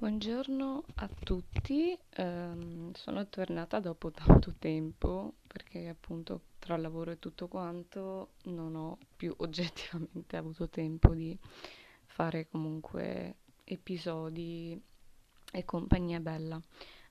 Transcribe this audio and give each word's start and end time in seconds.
Buongiorno 0.00 0.84
a 0.94 1.10
tutti, 1.24 1.94
ehm, 2.14 2.90
sono 2.94 3.28
tornata 3.28 3.80
dopo 3.80 4.10
tanto 4.10 4.54
tempo 4.58 5.34
perché 5.46 5.88
appunto 5.88 6.40
tra 6.58 6.78
lavoro 6.78 7.10
e 7.10 7.18
tutto 7.18 7.48
quanto 7.48 8.30
non 8.44 8.76
ho 8.76 8.96
più 9.14 9.34
oggettivamente 9.36 10.38
avuto 10.38 10.70
tempo 10.70 11.12
di 11.12 11.38
fare 12.06 12.48
comunque 12.48 13.34
episodi 13.64 14.80
e 15.52 15.64
compagnia 15.66 16.18
bella. 16.18 16.58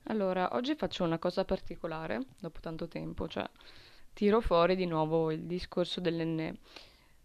Allora, 0.05 0.55
oggi 0.55 0.73
faccio 0.73 1.03
una 1.03 1.19
cosa 1.19 1.45
particolare 1.45 2.25
dopo 2.39 2.59
tanto 2.59 2.87
tempo, 2.87 3.27
cioè 3.27 3.47
tiro 4.13 4.41
fuori 4.41 4.75
di 4.75 4.87
nuovo 4.87 5.29
il 5.29 5.43
discorso 5.43 6.01
dell'enne. 6.01 6.57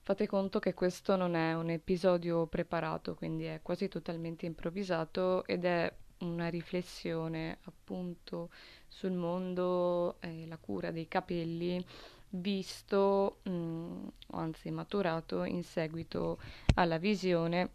Fate 0.06 0.26
conto 0.26 0.58
che 0.58 0.74
questo 0.74 1.16
non 1.16 1.34
è 1.34 1.54
un 1.54 1.70
episodio 1.70 2.46
preparato, 2.46 3.14
quindi 3.14 3.44
è 3.44 3.60
quasi 3.62 3.88
totalmente 3.88 4.44
improvvisato 4.44 5.46
ed 5.46 5.64
è 5.64 5.90
una 6.18 6.48
riflessione 6.48 7.56
appunto 7.62 8.50
sul 8.86 9.12
mondo 9.12 10.20
e 10.20 10.46
la 10.46 10.58
cura 10.58 10.90
dei 10.90 11.08
capelli 11.08 11.82
visto, 12.28 13.38
mh, 13.44 14.08
anzi 14.32 14.70
maturato 14.70 15.42
in 15.44 15.62
seguito 15.62 16.38
alla 16.74 16.98
visione 16.98 17.70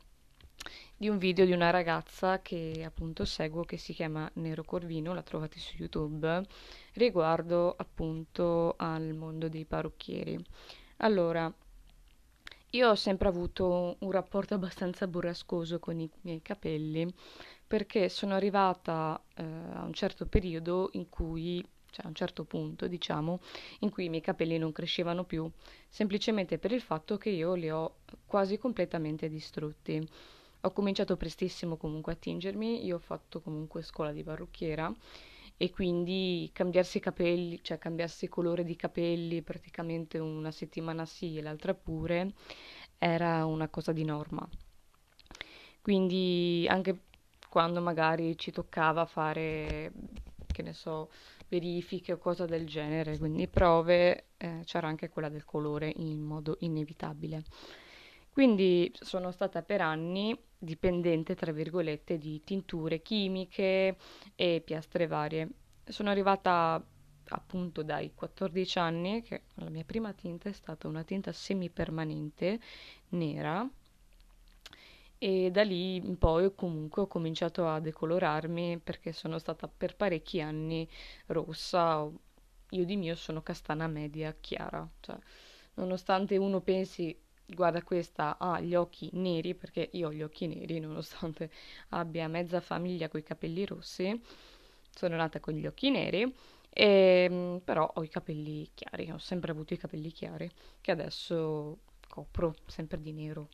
di 0.96 1.10
un 1.10 1.18
video 1.18 1.46
di 1.46 1.52
una 1.52 1.72
ragazza 1.72 2.44
che 2.44 2.84
appunto 2.86 3.26
seguo 3.26 3.64
che 3.64 3.78
si 3.78 3.92
chiama 3.92 4.30
Nero 4.36 4.64
Corvino, 4.64 5.16
la 5.16 5.24
trovate 5.24 5.58
su 5.58 5.78
YouTube, 5.78 6.44
riguardo 6.94 7.74
appunto 7.76 8.76
al 8.78 9.16
mondo 9.16 9.50
dei 9.50 9.66
parrucchieri. 9.66 10.40
Allora, 10.98 11.52
io 12.72 12.90
ho 12.90 12.96
sempre 12.96 13.28
avuto 13.28 13.96
un 14.00 14.12
rapporto 14.12 14.54
abbastanza 14.54 15.08
burrascoso 15.08 15.80
con 15.80 16.00
i 16.00 16.10
miei 16.22 16.42
capelli 16.42 17.12
perché 17.66 18.10
sono 18.10 18.36
arrivata 18.36 19.20
eh, 19.36 19.44
a 19.44 19.84
un 19.84 19.94
certo 19.94 20.28
periodo 20.28 20.90
in 20.94 21.10
cui, 21.10 21.66
cioè 21.90 22.06
a 22.06 22.08
un 22.08 22.16
certo 22.16 22.44
punto 22.44 22.88
diciamo, 22.88 23.42
in 23.80 23.90
cui 23.90 24.06
i 24.06 24.10
miei 24.10 24.22
capelli 24.22 24.58
non 24.58 24.72
crescevano 24.72 25.24
più, 25.24 25.50
semplicemente 25.88 26.58
per 26.60 26.72
il 26.72 26.82
fatto 26.82 27.18
che 27.18 27.30
io 27.30 27.54
li 27.56 27.70
ho 27.70 27.98
quasi 28.26 28.58
completamente 28.58 29.30
distrutti. 29.30 30.08
Ho 30.62 30.72
cominciato 30.72 31.16
prestissimo 31.16 31.78
comunque 31.78 32.14
a 32.14 32.16
tingermi, 32.16 32.86
io 32.86 32.98
ho 32.98 33.00
fatto 33.00 33.40
comunque 33.40 33.82
scuola 33.82 34.12
di 34.12 34.24
parrucchiera 34.24 34.94
e 35.62 35.72
quindi 35.72 36.50
cambiarsi 36.54 36.98
i 36.98 37.02
capelli, 37.02 37.60
cioè 37.62 37.78
cambiarsi 37.78 38.30
colore 38.30 38.64
di 38.64 38.78
capelli 38.78 39.42
praticamente 39.42 40.18
una 40.18 40.52
settimana 40.52 41.06
sì 41.06 41.38
e 41.38 41.42
l'altra 41.42 41.74
pure, 41.74 42.32
era 42.98 43.44
una 43.46 43.68
cosa 43.68 43.92
di 43.92 44.06
norma. 44.06 44.48
Quindi 45.82 46.66
anche 46.70 47.02
quando 47.50 47.82
magari 47.82 48.38
ci 48.38 48.52
toccava 48.52 49.06
fare, 49.06 49.92
che 50.50 50.62
ne 50.62 50.72
so, 50.72 51.12
verifiche 51.50 52.14
o 52.14 52.18
cose 52.18 52.46
del 52.46 52.66
genere, 52.66 53.18
quindi 53.18 53.50
prove, 53.50 54.28
eh, 54.38 54.62
c'era 54.64 54.88
anche 54.88 55.10
quella 55.10 55.28
del 55.28 55.44
colore 55.44 55.92
in 55.94 56.22
modo 56.22 56.56
inevitabile. 56.62 57.44
Quindi 58.40 58.90
sono 58.98 59.32
stata 59.32 59.64
per 59.64 59.82
anni 59.82 60.34
dipendente, 60.58 61.36
tra 61.36 61.52
virgolette, 61.52 62.18
di 62.18 62.42
tinture 62.46 63.02
chimiche 63.02 63.98
e 64.34 64.62
piastre 64.64 65.08
varie. 65.08 65.50
Sono 65.84 66.10
arrivata 66.10 66.82
appunto 67.32 67.84
dai 67.84 68.14
14 68.16 68.80
anni 68.80 69.22
che 69.24 69.42
la 69.56 69.70
mia 69.70 69.84
prima 69.84 70.14
tinta 70.14 70.48
è 70.48 70.54
stata 70.54 70.88
una 70.88 71.04
tinta 71.04 71.34
semipermanente 71.34 72.62
nera 73.10 73.70
e 75.18 75.52
da 75.52 75.64
lì 75.64 75.98
in 75.98 76.18
poi 76.18 76.56
comunque 76.56 77.02
ho 77.02 77.08
cominciato 77.08 77.68
a 77.68 77.82
decolorarmi 77.82 78.80
perché 78.80 79.12
sono 79.12 79.38
stata 79.38 79.68
per 79.68 79.98
parecchi 79.98 80.40
anni 80.40 80.88
rossa. 81.26 82.10
Io 82.70 82.86
di 82.86 82.96
mio 82.96 83.16
sono 83.16 83.42
castana 83.42 83.88
media 83.88 84.34
chiara, 84.40 84.90
cioè 85.02 85.18
nonostante 85.74 86.38
uno 86.38 86.62
pensi 86.62 87.28
guarda 87.54 87.82
questa 87.84 88.38
ha 88.38 88.60
gli 88.60 88.76
occhi 88.76 89.10
neri 89.14 89.56
perché 89.56 89.90
io 89.94 90.08
ho 90.08 90.14
gli 90.14 90.22
occhi 90.22 90.48
neri 90.48 90.80
nonostante 90.80 91.50
abbia 91.90 92.28
mezza 92.28 92.62
famiglia 92.62 93.10
con 93.10 93.20
i 93.20 93.24
capelli 93.24 93.66
rossi. 93.66 94.20
Sono 94.94 95.16
nata 95.16 95.40
con 95.40 95.54
gli 95.54 95.66
occhi 95.66 95.90
neri 95.90 96.34
e, 96.70 97.28
ehm, 97.30 97.62
però 97.64 97.92
ho 97.96 98.04
i 98.04 98.10
capelli 98.10 98.70
chiari 98.74 99.10
ho 99.12 99.18
sempre 99.18 99.52
avuto 99.52 99.74
i 99.74 99.78
capelli 99.78 100.12
chiari 100.12 100.50
che 100.82 100.92
adesso 100.92 101.80
copro 102.08 102.56
sempre 102.66 103.02
di 103.02 103.12
nero. 103.12 103.50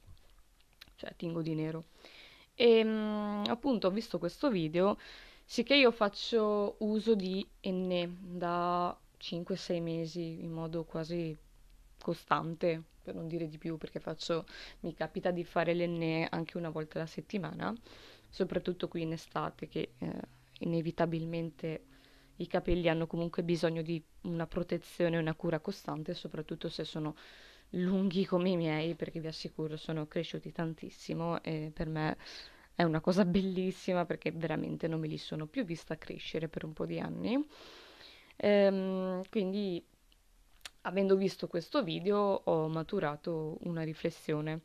Cioè 0.95 1.15
tingo 1.15 1.41
di 1.41 1.55
nero. 1.55 1.85
E 2.55 2.79
ehm, 2.79 3.43
appunto 3.47 3.87
ho 3.87 3.91
visto 3.91 4.17
questo 4.19 4.49
video 4.49 4.97
sicché 5.43 5.75
io 5.75 5.91
faccio 5.91 6.75
uso 6.79 7.15
di 7.15 7.47
enne 7.61 8.17
da 8.19 8.97
5-6 9.19 9.81
mesi 9.81 10.43
in 10.43 10.51
modo 10.51 10.83
quasi 10.83 11.37
costante 11.99 12.83
per 13.05 13.13
non 13.15 13.27
dire 13.27 13.47
di 13.47 13.57
più, 13.59 13.77
perché 13.77 13.99
faccio, 13.99 14.45
mi 14.81 14.93
capita 14.95 15.29
di 15.29 15.43
fare 15.43 15.73
l'enne 15.75 16.27
anche 16.31 16.57
una 16.57 16.69
volta 16.69 16.97
alla 16.97 17.07
settimana, 17.07 17.71
soprattutto 18.27 18.87
qui 18.87 19.03
in 19.03 19.11
estate, 19.11 19.67
che 19.67 19.93
eh, 19.99 20.19
inevitabilmente 20.61 21.83
i 22.37 22.47
capelli 22.47 22.89
hanno 22.89 23.05
comunque 23.07 23.43
bisogno 23.43 23.83
di 23.83 24.03
una 24.21 24.47
protezione 24.47 25.15
e 25.17 25.19
una 25.19 25.35
cura 25.35 25.59
costante, 25.59 26.15
soprattutto 26.15 26.67
se 26.67 26.83
sono 26.83 27.15
lunghi 27.71 28.25
come 28.25 28.49
i 28.49 28.57
miei, 28.57 28.95
perché 28.95 29.19
vi 29.19 29.27
assicuro 29.27 29.77
sono 29.77 30.07
cresciuti 30.07 30.51
tantissimo 30.51 31.41
e 31.43 31.71
per 31.73 31.87
me 31.87 32.17
è 32.73 32.83
una 32.83 32.99
cosa 33.01 33.23
bellissima 33.23 34.05
perché 34.05 34.31
veramente 34.31 34.87
non 34.87 34.99
me 34.99 35.07
li 35.07 35.17
sono 35.17 35.45
più 35.47 35.63
vista 35.63 35.97
crescere 35.97 36.47
per 36.49 36.65
un 36.65 36.73
po' 36.73 36.85
di 36.85 36.99
anni. 36.99 37.45
Ehm, 38.37 39.21
quindi 39.29 39.83
avendo 40.85 41.15
visto 41.15 41.47
questo 41.47 41.83
video 41.83 42.41
ho 42.43 42.67
maturato 42.67 43.57
una 43.61 43.83
riflessione 43.83 44.61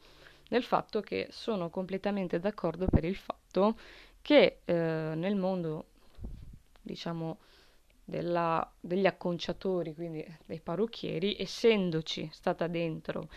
nel 0.49 0.63
fatto 0.63 1.01
che 1.01 1.29
sono 1.31 1.71
completamente 1.71 2.39
d'accordo 2.39 2.87
per 2.87 3.05
il 3.05 3.17
fatto 3.17 3.79
che 4.21 4.61
eh, 4.65 4.75
nel 4.75 5.37
mondo, 5.37 5.87
diciamo, 6.83 7.39
della, 8.05 8.69
degli 8.81 9.07
acconciatori, 9.07 9.95
quindi 9.95 10.27
dei 10.45 10.61
parrucchieri, 10.61 11.37
essendoci 11.39 12.29
stata 12.33 12.67
dentro 12.67 13.29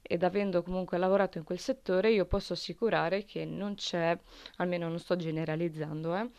ed 0.00 0.22
avendo 0.22 0.62
comunque 0.62 0.98
lavorato 0.98 1.38
in 1.38 1.44
quel 1.44 1.58
settore, 1.58 2.12
io 2.12 2.24
posso 2.26 2.52
assicurare 2.52 3.24
che 3.24 3.44
non 3.44 3.74
c'è, 3.74 4.16
almeno 4.56 4.88
non 4.88 4.98
sto 4.98 5.16
generalizzando, 5.16 6.16
eh, 6.16 6.30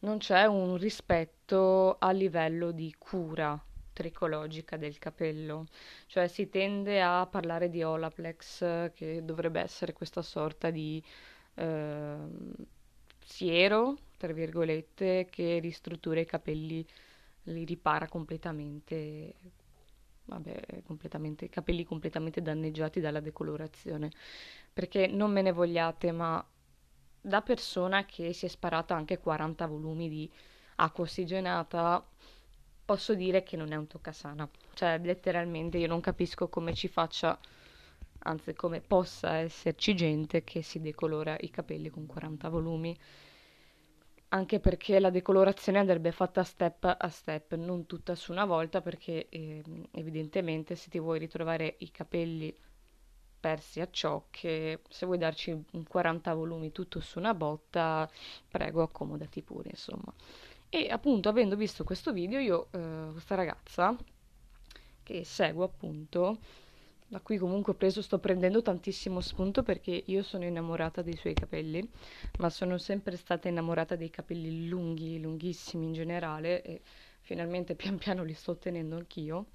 non 0.00 0.18
c'è 0.18 0.44
un 0.44 0.76
rispetto 0.76 1.96
a 1.98 2.10
livello 2.10 2.70
di 2.70 2.94
cura 2.98 3.62
tricologica 3.94 4.76
del 4.76 4.98
capello, 4.98 5.66
cioè 6.06 6.28
si 6.28 6.50
tende 6.50 7.00
a 7.00 7.26
parlare 7.26 7.70
di 7.70 7.82
Olaplex 7.82 8.92
che 8.92 9.24
dovrebbe 9.24 9.60
essere 9.60 9.94
questa 9.94 10.20
sorta 10.20 10.68
di 10.70 11.02
eh, 11.54 12.16
siero, 13.24 13.96
tra 14.18 14.32
virgolette, 14.32 15.26
che 15.30 15.58
ristruttura 15.60 16.20
i 16.20 16.26
capelli, 16.26 16.86
li 17.44 17.64
ripara 17.64 18.08
completamente, 18.08 19.34
vabbè, 20.24 20.82
completamente, 20.84 21.48
capelli 21.48 21.84
completamente 21.84 22.42
danneggiati 22.42 23.00
dalla 23.00 23.20
decolorazione, 23.20 24.10
perché 24.72 25.06
non 25.06 25.32
me 25.32 25.42
ne 25.42 25.52
vogliate, 25.52 26.12
ma 26.12 26.44
da 27.20 27.40
persona 27.40 28.04
che 28.04 28.32
si 28.34 28.44
è 28.46 28.48
sparata 28.48 28.94
anche 28.94 29.18
40 29.18 29.66
volumi 29.66 30.08
di 30.08 30.30
acqua 30.76 31.04
ossigenata 31.04 32.04
posso 32.84 33.14
dire 33.14 33.42
che 33.42 33.56
non 33.56 33.72
è 33.72 33.76
un 33.76 33.86
toccasana. 33.86 34.48
Cioè, 34.74 34.98
letteralmente 35.02 35.78
io 35.78 35.86
non 35.86 36.00
capisco 36.00 36.48
come 36.48 36.74
ci 36.74 36.88
faccia, 36.88 37.38
anzi 38.20 38.54
come 38.54 38.80
possa 38.80 39.36
esserci 39.36 39.94
gente 39.94 40.44
che 40.44 40.62
si 40.62 40.80
decolora 40.80 41.36
i 41.40 41.50
capelli 41.50 41.88
con 41.90 42.06
40 42.06 42.48
volumi. 42.48 42.96
Anche 44.28 44.58
perché 44.58 44.98
la 44.98 45.10
decolorazione 45.10 45.78
andrebbe 45.78 46.10
fatta 46.10 46.42
step 46.42 46.96
a 46.98 47.08
step, 47.08 47.54
non 47.54 47.86
tutta 47.86 48.16
su 48.16 48.32
una 48.32 48.44
volta, 48.44 48.80
perché 48.80 49.28
eh, 49.28 49.62
evidentemente 49.92 50.74
se 50.74 50.90
ti 50.90 50.98
vuoi 50.98 51.20
ritrovare 51.20 51.76
i 51.78 51.90
capelli 51.92 52.52
persi 53.38 53.80
a 53.80 53.88
ciocche, 53.90 54.80
se 54.88 55.06
vuoi 55.06 55.18
darci 55.18 55.50
un 55.50 55.84
40 55.86 56.34
volumi 56.34 56.72
tutto 56.72 57.00
su 57.00 57.18
una 57.18 57.34
botta, 57.34 58.10
prego 58.48 58.82
accomodati 58.82 59.42
pure, 59.42 59.68
insomma. 59.70 60.12
E 60.76 60.88
appunto, 60.90 61.28
avendo 61.28 61.54
visto 61.54 61.84
questo 61.84 62.12
video, 62.12 62.40
io, 62.40 62.66
eh, 62.72 63.10
questa 63.12 63.36
ragazza 63.36 63.96
che 65.04 65.22
seguo 65.24 65.62
appunto, 65.62 66.38
da 67.06 67.20
cui 67.20 67.38
comunque 67.38 67.74
preso, 67.74 68.02
sto 68.02 68.18
prendendo 68.18 68.60
tantissimo 68.60 69.20
spunto 69.20 69.62
perché 69.62 70.02
io 70.04 70.24
sono 70.24 70.42
innamorata 70.42 71.00
dei 71.00 71.14
suoi 71.14 71.34
capelli, 71.34 71.88
ma 72.38 72.50
sono 72.50 72.76
sempre 72.78 73.16
stata 73.16 73.46
innamorata 73.46 73.94
dei 73.94 74.10
capelli 74.10 74.66
lunghi, 74.66 75.20
lunghissimi 75.20 75.86
in 75.86 75.92
generale 75.92 76.60
e 76.62 76.80
finalmente 77.20 77.76
pian 77.78 77.96
piano 77.96 78.24
li 78.24 78.34
sto 78.34 78.50
ottenendo 78.50 78.96
anch'io. 78.96 79.46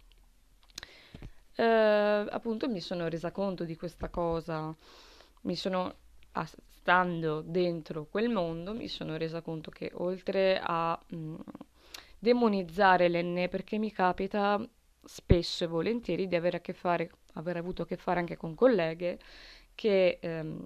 Eh, 1.54 1.64
appunto 1.66 2.70
mi 2.70 2.80
sono 2.80 3.10
resa 3.10 3.32
conto 3.32 3.66
di 3.66 3.76
questa 3.76 4.08
cosa, 4.08 4.74
mi 5.42 5.58
sono 5.58 5.96
stando 6.44 7.42
dentro 7.42 8.06
quel 8.06 8.30
mondo 8.30 8.74
mi 8.74 8.88
sono 8.88 9.18
resa 9.18 9.42
conto 9.42 9.70
che 9.70 9.92
oltre 9.96 10.60
a 10.62 11.00
mh, 11.08 11.16
mm, 11.16 11.36
demonizzare 12.18 13.08
l'enne 13.08 13.48
perché 13.50 13.78
mi 13.78 13.92
capita 13.92 14.62
spesso 15.04 15.64
e 15.64 15.68
volentieri 15.68 16.28
di 16.28 16.36
avere 16.36 16.58
a 16.58 16.62
che 16.62 16.74
fare, 16.74 17.10
aver 17.34 17.58
avuto 17.58 17.84
a 17.84 17.86
che 17.86 17.98
fare 17.98 18.20
anche 18.20 18.38
con 18.38 18.56
colleghe 18.56 19.20
che 19.76 20.20
ehm, 20.22 20.64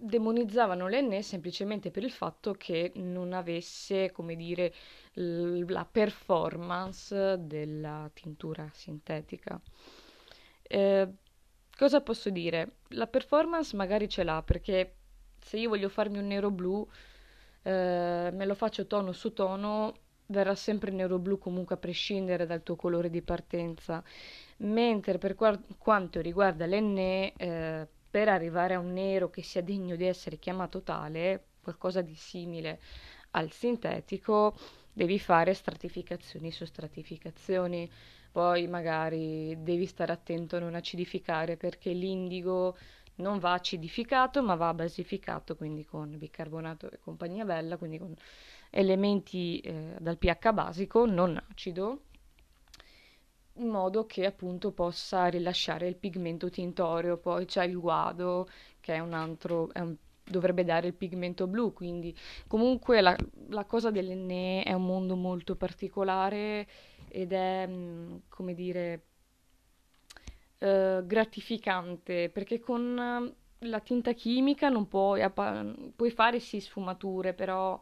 demonizzavano 0.00 0.86
l'enne 0.86 1.22
semplicemente 1.22 1.90
per 1.90 2.04
il 2.04 2.12
fatto 2.12 2.52
che 2.52 2.92
non 2.96 3.32
avesse, 3.32 4.12
come 4.12 4.36
dire, 4.36 4.72
l- 5.14 5.64
la 5.66 5.84
performance 5.84 7.36
della 7.40 8.08
tintura 8.12 8.70
sintetica. 8.72 9.60
Eh, 10.62 11.08
cosa 11.78 12.00
posso 12.00 12.28
dire? 12.30 12.78
La 12.88 13.06
performance 13.06 13.76
magari 13.76 14.08
ce 14.08 14.24
l'ha 14.24 14.42
perché 14.42 14.94
se 15.40 15.58
io 15.58 15.68
voglio 15.68 15.88
farmi 15.88 16.18
un 16.18 16.26
nero 16.26 16.50
blu, 16.50 16.86
eh, 17.62 18.30
me 18.32 18.44
lo 18.44 18.54
faccio 18.56 18.86
tono 18.88 19.12
su 19.12 19.32
tono, 19.32 19.94
verrà 20.26 20.56
sempre 20.56 20.90
nero 20.90 21.18
blu 21.18 21.38
comunque 21.38 21.76
a 21.76 21.78
prescindere 21.78 22.46
dal 22.46 22.64
tuo 22.64 22.74
colore 22.74 23.10
di 23.10 23.22
partenza. 23.22 24.02
Mentre 24.58 25.18
per 25.18 25.36
qua- 25.36 25.58
quanto 25.78 26.20
riguarda 26.20 26.66
l'enne, 26.66 27.32
eh, 27.36 27.86
per 28.10 28.28
arrivare 28.28 28.74
a 28.74 28.80
un 28.80 28.92
nero 28.92 29.30
che 29.30 29.42
sia 29.42 29.62
degno 29.62 29.94
di 29.94 30.04
essere 30.04 30.38
chiamato 30.38 30.82
tale, 30.82 31.44
qualcosa 31.62 32.00
di 32.02 32.14
simile 32.16 32.80
al 33.32 33.52
sintetico, 33.52 34.56
devi 34.92 35.18
fare 35.20 35.54
stratificazioni 35.54 36.50
su 36.50 36.64
stratificazioni. 36.64 37.88
Poi 38.30 38.66
magari 38.68 39.56
devi 39.62 39.86
stare 39.86 40.12
attento 40.12 40.56
a 40.56 40.60
non 40.60 40.74
acidificare 40.74 41.56
perché 41.56 41.90
l'indigo 41.92 42.76
non 43.16 43.38
va 43.38 43.52
acidificato 43.54 44.42
ma 44.42 44.54
va 44.54 44.72
basificato, 44.74 45.56
quindi 45.56 45.84
con 45.84 46.16
bicarbonato 46.16 46.90
e 46.90 46.98
compagnia 46.98 47.44
bella, 47.44 47.76
quindi 47.76 47.98
con 47.98 48.14
elementi 48.70 49.60
eh, 49.60 49.96
dal 49.98 50.18
pH 50.18 50.52
basico, 50.52 51.06
non 51.06 51.40
acido, 51.50 52.02
in 53.54 53.68
modo 53.68 54.06
che 54.06 54.24
appunto 54.26 54.72
possa 54.72 55.26
rilasciare 55.26 55.88
il 55.88 55.96
pigmento 55.96 56.48
tintoreo. 56.50 57.18
Poi 57.18 57.44
c'è 57.46 57.64
il 57.64 57.78
guado, 57.78 58.48
che 58.80 58.94
è 58.94 58.98
un 59.00 59.12
altro, 59.12 59.72
è 59.72 59.80
un, 59.80 59.96
dovrebbe 60.30 60.64
dare 60.64 60.86
il 60.88 60.94
pigmento 60.94 61.46
blu, 61.46 61.72
quindi 61.72 62.16
comunque 62.46 63.00
la, 63.00 63.16
la 63.48 63.64
cosa 63.64 63.90
dell'enne 63.90 64.62
è 64.62 64.72
un 64.72 64.84
mondo 64.84 65.16
molto 65.16 65.56
particolare 65.56 66.66
ed 67.08 67.32
è, 67.32 67.66
mm, 67.66 68.16
come 68.28 68.54
dire, 68.54 69.02
eh, 70.58 71.02
gratificante, 71.04 72.30
perché 72.30 72.60
con 72.60 73.34
la 73.62 73.80
tinta 73.80 74.12
chimica 74.12 74.68
non 74.68 74.86
puoi, 74.88 75.22
puoi 75.94 76.10
fare 76.10 76.40
sì 76.40 76.60
sfumature, 76.60 77.34
però 77.34 77.80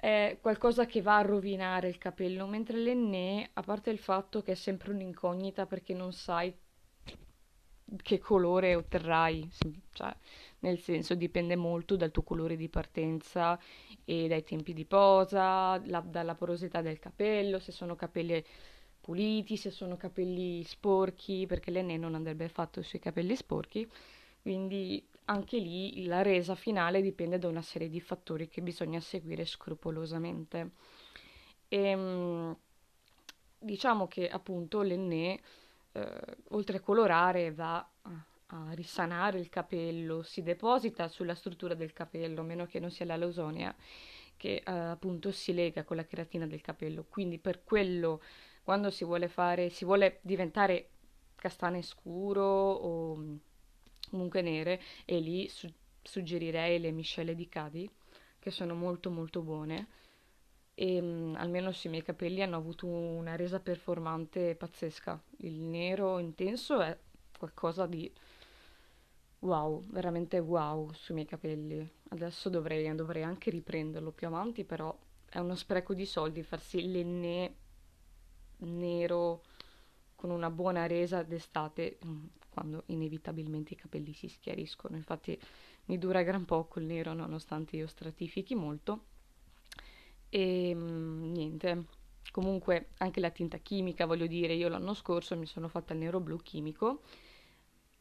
è 0.00 0.38
qualcosa 0.40 0.86
che 0.86 1.02
va 1.02 1.18
a 1.18 1.22
rovinare 1.22 1.88
il 1.88 1.98
capello, 1.98 2.46
mentre 2.46 2.78
l'enne, 2.78 3.50
a 3.54 3.62
parte 3.62 3.90
il 3.90 3.98
fatto 3.98 4.42
che 4.42 4.52
è 4.52 4.54
sempre 4.54 4.92
un'incognita 4.92 5.66
perché 5.66 5.94
non 5.94 6.12
sai 6.12 6.54
che 8.02 8.18
colore 8.18 8.74
otterrai, 8.74 9.48
cioè, 9.92 10.14
nel 10.60 10.78
senso 10.78 11.14
dipende 11.14 11.56
molto 11.56 11.96
dal 11.96 12.10
tuo 12.10 12.22
colore 12.22 12.56
di 12.56 12.68
partenza 12.68 13.58
e 14.04 14.28
dai 14.28 14.42
tempi 14.42 14.72
di 14.72 14.84
posa, 14.84 15.80
la, 15.86 16.00
dalla 16.00 16.34
porosità 16.34 16.80
del 16.80 16.98
capello, 16.98 17.58
se 17.58 17.72
sono 17.72 17.94
capelli 17.94 18.42
puliti, 19.00 19.56
se 19.56 19.70
sono 19.70 19.96
capelli 19.96 20.64
sporchi, 20.64 21.46
perché 21.46 21.70
l'enne 21.70 21.96
non 21.96 22.14
andrebbe 22.14 22.48
fatto 22.48 22.82
sui 22.82 22.98
capelli 22.98 23.36
sporchi, 23.36 23.88
quindi 24.42 25.06
anche 25.26 25.58
lì 25.58 26.04
la 26.06 26.22
resa 26.22 26.54
finale 26.54 27.02
dipende 27.02 27.38
da 27.38 27.48
una 27.48 27.62
serie 27.62 27.88
di 27.88 28.00
fattori 28.00 28.48
che 28.48 28.62
bisogna 28.62 29.00
seguire 29.00 29.44
scrupolosamente. 29.44 30.70
E, 31.68 31.78
ehm, 31.78 32.56
diciamo 33.58 34.06
che 34.06 34.28
appunto 34.28 34.82
l'enne, 34.82 35.40
eh, 35.92 36.36
oltre 36.50 36.78
a 36.78 36.80
colorare, 36.80 37.52
va 37.52 37.88
a, 38.48 38.72
risanare 38.72 39.38
il 39.38 39.48
capello, 39.48 40.22
si 40.22 40.42
deposita 40.42 41.08
sulla 41.08 41.34
struttura 41.34 41.74
del 41.74 41.92
capello, 41.92 42.40
a 42.40 42.44
meno 42.44 42.66
che 42.66 42.80
non 42.80 42.90
sia 42.90 43.04
la 43.04 43.16
lausonia, 43.16 43.74
che 44.36 44.62
eh, 44.64 44.70
appunto 44.70 45.32
si 45.32 45.52
lega 45.54 45.84
con 45.84 45.96
la 45.96 46.04
cheratina 46.04 46.46
del 46.46 46.60
capello. 46.60 47.04
Quindi 47.08 47.38
per 47.38 47.64
quello, 47.64 48.22
quando 48.62 48.90
si 48.90 49.04
vuole 49.04 49.28
fare, 49.28 49.70
si 49.70 49.84
vuole 49.84 50.18
diventare 50.22 50.90
castane 51.36 51.82
scuro 51.82 52.42
o 52.42 53.38
comunque 54.10 54.42
nere 54.42 54.80
e 55.04 55.20
lì 55.20 55.48
su- 55.48 55.72
suggerirei 56.02 56.78
le 56.80 56.92
miscele 56.92 57.34
di 57.34 57.48
Cadi 57.48 57.88
che 58.38 58.50
sono 58.50 58.74
molto 58.74 59.10
molto 59.10 59.42
buone 59.42 59.88
e 60.74 61.00
mh, 61.00 61.06
mm, 61.06 61.34
almeno 61.36 61.72
sui 61.72 61.90
miei 61.90 62.02
capelli 62.02 62.42
hanno 62.42 62.56
avuto 62.56 62.86
una 62.86 63.34
resa 63.34 63.60
performante 63.60 64.54
pazzesca. 64.54 65.20
Il 65.38 65.60
nero 65.62 66.18
intenso 66.18 66.80
è 66.80 66.96
qualcosa 67.36 67.86
di 67.86 68.10
wow, 69.46 69.84
veramente 69.86 70.38
wow 70.38 70.92
sui 70.92 71.14
miei 71.14 71.26
capelli. 71.26 71.88
Adesso 72.08 72.48
dovrei, 72.48 72.92
dovrei 72.94 73.22
anche 73.22 73.50
riprenderlo 73.50 74.10
più 74.10 74.26
avanti, 74.26 74.64
però 74.64 74.96
è 75.28 75.38
uno 75.38 75.54
spreco 75.54 75.94
di 75.94 76.04
soldi 76.04 76.42
farsi 76.42 76.90
l'enne 76.90 77.54
nero 78.58 79.42
con 80.16 80.30
una 80.30 80.50
buona 80.50 80.86
resa 80.86 81.22
d'estate 81.22 81.98
mm, 82.04 82.24
quando 82.50 82.84
inevitabilmente 82.86 83.74
i 83.74 83.76
capelli 83.76 84.12
si 84.12 84.28
schiariscono. 84.28 84.96
Infatti 84.96 85.38
mi 85.86 85.98
dura 85.98 86.22
gran 86.22 86.44
poco 86.44 86.80
il 86.80 86.86
nero 86.86 87.12
nonostante 87.12 87.76
io 87.76 87.86
stratifichi 87.86 88.54
molto. 88.54 89.04
E 90.28 90.74
mm, 90.74 91.32
niente, 91.32 91.84
comunque 92.32 92.88
anche 92.98 93.20
la 93.20 93.30
tinta 93.30 93.58
chimica, 93.58 94.06
voglio 94.06 94.26
dire, 94.26 94.54
io 94.54 94.68
l'anno 94.68 94.94
scorso 94.94 95.36
mi 95.36 95.46
sono 95.46 95.68
fatta 95.68 95.92
il 95.92 96.00
nero 96.00 96.18
blu 96.18 96.38
chimico 96.38 97.02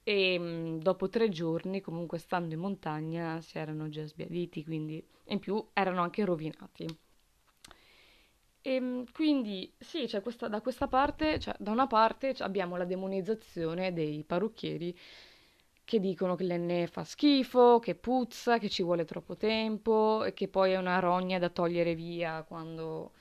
e 0.07 0.77
dopo 0.79 1.09
tre 1.09 1.29
giorni, 1.29 1.81
comunque 1.81 2.19
stando 2.19 2.53
in 2.53 2.59
montagna, 2.59 3.41
si 3.41 3.57
erano 3.57 3.89
già 3.89 4.05
sbiaditi, 4.05 4.63
quindi 4.63 5.03
in 5.29 5.39
più 5.39 5.67
erano 5.73 6.03
anche 6.03 6.23
rovinati. 6.23 6.85
E 8.61 9.03
quindi 9.11 9.73
sì, 9.79 10.07
cioè 10.07 10.21
questa, 10.21 10.47
da 10.47 10.61
questa 10.61 10.87
parte, 10.87 11.39
cioè, 11.39 11.55
da 11.57 11.71
una 11.71 11.87
parte 11.87 12.35
abbiamo 12.39 12.77
la 12.77 12.85
demonizzazione 12.85 13.93
dei 13.93 14.23
parrucchieri 14.23 14.95
che 15.83 15.99
dicono 15.99 16.35
che 16.35 16.43
l'enne 16.43 16.85
fa 16.85 17.03
schifo, 17.03 17.79
che 17.79 17.95
puzza, 17.95 18.59
che 18.59 18.69
ci 18.69 18.83
vuole 18.83 19.05
troppo 19.05 19.35
tempo 19.35 20.23
e 20.23 20.33
che 20.35 20.47
poi 20.47 20.73
è 20.73 20.77
una 20.77 20.99
rogna 20.99 21.39
da 21.39 21.49
togliere 21.49 21.95
via 21.95 22.43
quando 22.43 23.13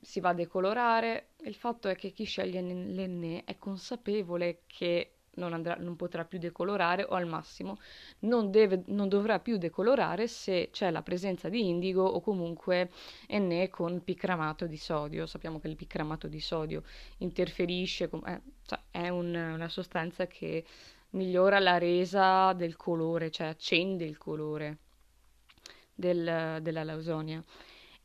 si 0.00 0.20
va 0.20 0.28
a 0.28 0.34
decolorare. 0.34 1.30
Il 1.42 1.54
fatto 1.56 1.88
è 1.88 1.96
che 1.96 2.12
chi 2.12 2.24
sceglie 2.24 2.60
l'enne 2.62 3.42
è 3.44 3.58
consapevole 3.58 4.62
che 4.66 5.13
non, 5.36 5.52
andrà, 5.52 5.76
non 5.78 5.96
potrà 5.96 6.24
più 6.24 6.38
decolorare 6.38 7.04
o 7.04 7.14
al 7.14 7.26
massimo 7.26 7.78
non, 8.20 8.50
deve, 8.50 8.82
non 8.86 9.08
dovrà 9.08 9.38
più 9.38 9.56
decolorare 9.56 10.26
se 10.26 10.68
c'è 10.72 10.90
la 10.90 11.02
presenza 11.02 11.48
di 11.48 11.68
indigo 11.68 12.04
o 12.04 12.20
comunque 12.20 12.90
Enne 13.26 13.68
con 13.70 14.02
picramato 14.02 14.66
di 14.66 14.76
sodio. 14.76 15.26
Sappiamo 15.26 15.58
che 15.60 15.68
il 15.68 15.76
picramato 15.76 16.26
di 16.28 16.40
sodio 16.40 16.82
interferisce, 17.18 18.08
con, 18.08 18.22
eh, 18.26 18.42
cioè 18.66 18.80
è 18.90 19.08
un, 19.08 19.34
una 19.34 19.68
sostanza 19.68 20.26
che 20.26 20.64
migliora 21.10 21.58
la 21.58 21.78
resa 21.78 22.52
del 22.52 22.76
colore, 22.76 23.30
cioè 23.30 23.48
accende 23.48 24.04
il 24.04 24.18
colore 24.18 24.78
del, 25.94 26.58
della 26.60 26.84
lausonia. 26.84 27.42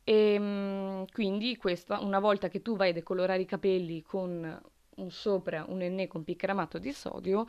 E 0.02 0.34
ehm, 0.34 1.04
quindi 1.12 1.56
questa, 1.56 2.00
una 2.00 2.18
volta 2.18 2.48
che 2.48 2.62
tu 2.62 2.76
vai 2.76 2.90
a 2.90 2.92
decolorare 2.92 3.42
i 3.42 3.46
capelli 3.46 4.02
con 4.02 4.60
un 5.00 5.10
sopra 5.10 5.64
un 5.68 5.82
enne 5.82 6.06
con 6.06 6.24
picramato 6.24 6.78
di 6.78 6.92
sodio, 6.92 7.46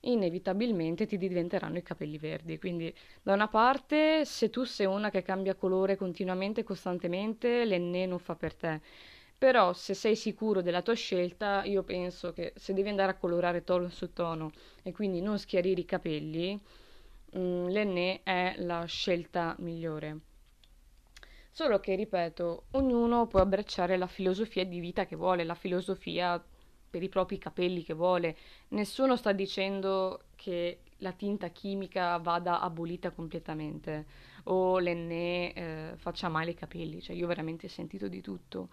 inevitabilmente 0.00 1.06
ti 1.06 1.18
diventeranno 1.18 1.78
i 1.78 1.82
capelli 1.82 2.18
verdi. 2.18 2.58
Quindi, 2.58 2.94
da 3.22 3.34
una 3.34 3.48
parte, 3.48 4.24
se 4.24 4.50
tu 4.50 4.64
sei 4.64 4.86
una 4.86 5.10
che 5.10 5.22
cambia 5.22 5.54
colore 5.54 5.96
continuamente, 5.96 6.64
costantemente, 6.64 7.64
l'enne 7.64 8.06
non 8.06 8.18
fa 8.18 8.34
per 8.34 8.54
te. 8.54 8.80
Però, 9.38 9.72
se 9.72 9.94
sei 9.94 10.14
sicuro 10.14 10.62
della 10.62 10.82
tua 10.82 10.94
scelta, 10.94 11.64
io 11.64 11.82
penso 11.82 12.32
che 12.32 12.52
se 12.56 12.72
devi 12.74 12.88
andare 12.88 13.10
a 13.12 13.16
colorare 13.16 13.64
tono 13.64 13.88
su 13.88 14.12
tono 14.12 14.52
e 14.82 14.92
quindi 14.92 15.20
non 15.20 15.38
schiarire 15.38 15.80
i 15.80 15.84
capelli, 15.84 16.60
mh, 17.32 17.38
mm, 17.38 17.66
l'enne 17.68 18.20
è 18.22 18.54
la 18.58 18.84
scelta 18.84 19.56
migliore. 19.58 20.18
Solo 21.50 21.80
che, 21.80 21.94
ripeto, 21.96 22.66
ognuno 22.72 23.26
può 23.26 23.40
abbracciare 23.40 23.96
la 23.96 24.06
filosofia 24.06 24.64
di 24.64 24.80
vita 24.80 25.04
che 25.04 25.16
vuole, 25.16 25.44
la 25.44 25.54
filosofia 25.54 26.42
per 26.92 27.02
i 27.02 27.08
propri 27.08 27.38
capelli 27.38 27.82
che 27.82 27.94
vuole. 27.94 28.36
Nessuno 28.68 29.16
sta 29.16 29.32
dicendo 29.32 30.24
che 30.36 30.80
la 30.98 31.12
tinta 31.12 31.48
chimica 31.48 32.18
vada 32.18 32.60
abolita 32.60 33.10
completamente 33.10 34.06
o 34.44 34.78
l'enne 34.78 35.52
eh, 35.54 35.92
faccia 35.96 36.28
male 36.28 36.50
ai 36.50 36.54
capelli, 36.54 37.00
cioè 37.00 37.16
io 37.16 37.24
ho 37.24 37.28
veramente 37.28 37.66
sentito 37.68 38.08
di 38.08 38.20
tutto. 38.20 38.68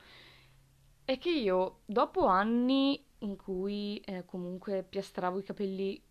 È 1.05 1.17
che 1.17 1.29
io, 1.31 1.79
dopo 1.85 2.25
anni 2.25 3.01
in 3.19 3.37
cui 3.37 3.99
eh, 3.99 4.25
comunque 4.25 4.83
piastravo 4.83 5.39
i 5.39 5.43
capelli 5.43 6.03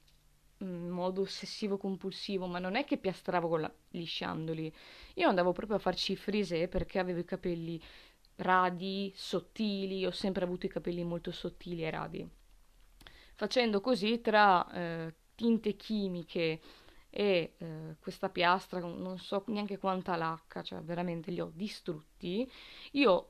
in 0.60 0.88
modo 0.88 1.20
ossessivo 1.20 1.76
compulsivo, 1.76 2.46
ma 2.46 2.58
non 2.58 2.74
è 2.74 2.84
che 2.84 2.96
piastravo 2.96 3.56
la... 3.58 3.72
lisciandoli. 3.90 4.72
Io 5.14 5.28
andavo 5.28 5.52
proprio 5.52 5.76
a 5.76 5.80
farci 5.80 6.16
frisè 6.16 6.68
perché 6.68 6.98
avevo 6.98 7.20
i 7.20 7.24
capelli 7.24 7.80
radi, 8.38 9.12
sottili, 9.14 10.07
ho 10.07 10.11
sempre 10.11 10.45
avuto 10.45 10.66
i 10.66 10.68
capelli 10.68 11.04
molto 11.04 11.30
sottili 11.30 11.85
e 11.85 11.90
radi. 11.90 12.28
Facendo 13.35 13.80
così 13.80 14.21
tra 14.21 14.71
eh, 14.73 15.14
tinte 15.35 15.76
chimiche 15.76 16.61
e 17.11 17.54
eh, 17.57 17.97
questa 18.00 18.28
piastra, 18.28 18.80
non 18.80 19.18
so 19.18 19.45
neanche 19.47 19.78
quanta 19.78 20.16
lacca, 20.16 20.62
cioè 20.62 20.80
veramente 20.80 21.30
li 21.30 21.40
ho 21.40 21.50
distrutti, 21.54 22.50
io 22.92 23.28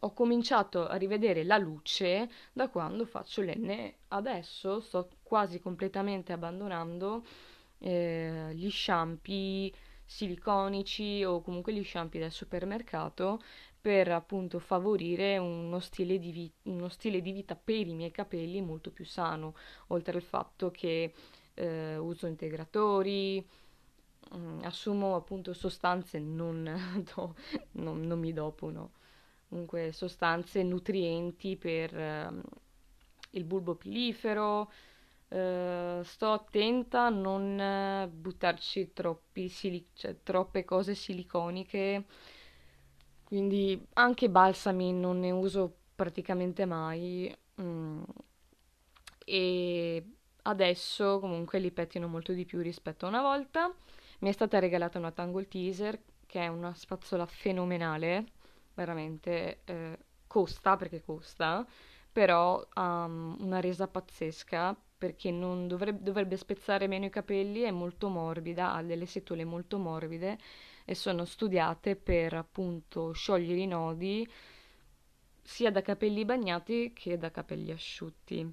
ho 0.00 0.12
cominciato 0.12 0.86
a 0.86 0.94
rivedere 0.96 1.44
la 1.44 1.58
luce 1.58 2.30
da 2.52 2.68
quando 2.68 3.04
faccio 3.04 3.42
l'enne. 3.42 3.96
Adesso 4.08 4.80
sto 4.80 5.08
quasi 5.22 5.60
completamente 5.60 6.32
abbandonando 6.32 7.24
eh, 7.78 8.50
gli 8.54 8.70
shampoo 8.70 9.70
siliconici 10.04 11.22
o 11.24 11.42
comunque 11.42 11.74
gli 11.74 11.84
shampoo 11.84 12.20
del 12.20 12.32
supermercato 12.32 13.42
per 13.80 14.10
appunto 14.10 14.58
favorire 14.58 15.38
uno 15.38 15.78
stile, 15.80 16.18
di 16.18 16.32
vi- 16.32 16.52
uno 16.64 16.88
stile 16.88 17.20
di 17.20 17.32
vita 17.32 17.54
per 17.56 17.86
i 17.86 17.94
miei 17.94 18.10
capelli 18.10 18.60
molto 18.60 18.90
più 18.90 19.04
sano, 19.04 19.54
oltre 19.88 20.16
al 20.16 20.22
fatto 20.22 20.70
che 20.70 21.12
eh, 21.54 21.96
uso 21.96 22.26
integratori, 22.26 23.44
mh, 24.32 24.36
mm, 24.36 24.58
assumo 24.64 25.14
appunto 25.16 25.52
sostanze 25.52 26.18
non, 26.18 26.64
do, 27.14 27.34
non, 27.72 28.00
non 28.02 28.18
mi 28.18 28.32
dopono 28.32 28.92
comunque 29.48 29.92
sostanze 29.92 30.62
nutrienti 30.62 31.56
per 31.56 31.96
eh, 31.96 32.30
il 33.30 33.44
bulbo 33.44 33.74
pilifero. 33.74 34.70
Uh, 35.30 36.02
sto 36.04 36.32
attenta 36.32 37.04
a 37.04 37.08
non 37.10 38.10
buttarci 38.10 38.90
sili- 39.48 39.86
cioè, 39.92 40.16
troppe 40.22 40.64
cose 40.64 40.94
siliconiche, 40.94 42.06
quindi 43.28 43.78
anche 43.92 44.30
balsami 44.30 44.90
non 44.90 45.20
ne 45.20 45.30
uso 45.30 45.70
praticamente 45.94 46.64
mai. 46.64 47.30
Mm. 47.60 48.02
E 49.22 50.02
adesso 50.44 51.18
comunque 51.20 51.58
li 51.58 51.70
pettino 51.70 52.08
molto 52.08 52.32
di 52.32 52.46
più 52.46 52.62
rispetto 52.62 53.04
a 53.04 53.10
una 53.10 53.20
volta. 53.20 53.70
Mi 54.20 54.30
è 54.30 54.32
stata 54.32 54.58
regalata 54.58 54.96
una 54.96 55.10
Tangle 55.10 55.46
Teaser, 55.46 56.00
che 56.24 56.40
è 56.40 56.46
una 56.46 56.72
spazzola 56.72 57.26
fenomenale 57.26 58.28
veramente 58.72 59.60
eh, 59.64 59.98
costa 60.26 60.78
perché 60.78 61.02
costa, 61.04 61.66
però 62.10 62.66
ha 62.72 63.04
um, 63.04 63.36
una 63.40 63.60
resa 63.60 63.88
pazzesca 63.88 64.74
perché 64.96 65.38
dovrebbe, 65.38 66.02
dovrebbe 66.02 66.38
spezzare 66.38 66.86
meno 66.86 67.04
i 67.04 67.10
capelli, 67.10 67.60
è 67.60 67.70
molto 67.70 68.08
morbida, 68.08 68.72
ha 68.72 68.82
delle 68.82 69.04
setole 69.04 69.44
molto 69.44 69.76
morbide 69.76 70.38
e 70.88 70.94
sono 70.94 71.26
studiate 71.26 71.96
per 71.96 72.32
appunto 72.32 73.12
sciogliere 73.12 73.60
i 73.60 73.66
nodi 73.66 74.26
sia 75.42 75.70
da 75.70 75.82
capelli 75.82 76.24
bagnati 76.24 76.94
che 76.94 77.18
da 77.18 77.30
capelli 77.30 77.70
asciutti. 77.70 78.50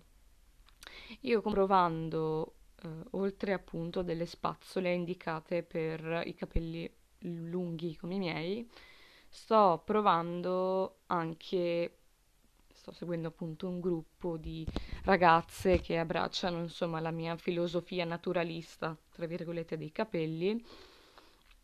Io 1.21 1.41
comprovando 1.41 2.55
eh, 2.83 2.89
oltre 3.11 3.53
appunto 3.53 4.01
delle 4.01 4.25
spazzole 4.25 4.91
indicate 4.93 5.63
per 5.63 6.23
i 6.25 6.35
capelli 6.35 6.93
lunghi 7.19 7.95
come 7.95 8.15
i 8.15 8.19
miei, 8.19 8.69
sto 9.29 9.81
provando 9.85 11.03
anche 11.05 11.99
sto 12.73 12.91
seguendo 12.91 13.29
appunto 13.29 13.69
un 13.69 13.79
gruppo 13.79 14.35
di 14.35 14.67
ragazze 15.05 15.79
che 15.79 15.99
abbracciano 15.99 16.59
insomma 16.59 16.99
la 16.99 17.11
mia 17.11 17.37
filosofia 17.37 18.03
naturalista, 18.03 18.93
tra 19.09 19.25
virgolette, 19.25 19.77
dei 19.77 19.93
capelli. 19.93 20.61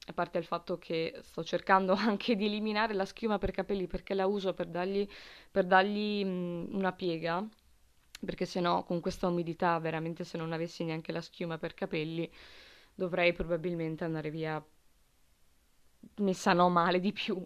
A 0.08 0.13
parte 0.13 0.38
il 0.38 0.46
fatto 0.46 0.77
che 0.77 1.20
sto 1.24 1.43
cercando 1.43 1.93
anche 1.96 2.36
di 2.36 2.46
eliminare 2.46 2.93
la 2.93 3.05
schiuma 3.05 3.38
per 3.38 3.51
capelli 3.51 3.88
perché 3.88 4.13
la 4.13 4.25
uso 4.25 4.53
per 4.53 4.67
dargli, 4.67 5.08
per 5.50 5.65
dargli 5.65 6.24
mh, 6.25 6.70
una 6.75 6.91
piega, 6.93 7.48
perché 8.25 8.46
se 8.46 8.60
no 8.60 8.84
con 8.84 9.00
questa 9.00 9.27
umidità 9.27 9.77
veramente 9.79 10.24
se 10.24 10.38
non 10.38 10.51
avessi 10.53 10.84
neanche 10.84 11.12
la 11.12 11.22
schiuma 11.22 11.58
per 11.58 11.74
capelli 11.74 12.29
dovrei 12.93 13.34
probabilmente 13.34 14.03
andare 14.03 14.29
via 14.29 14.63
mi 16.17 16.34
sanò 16.34 16.70
male 16.70 17.00
di 17.00 17.12
più. 17.12 17.46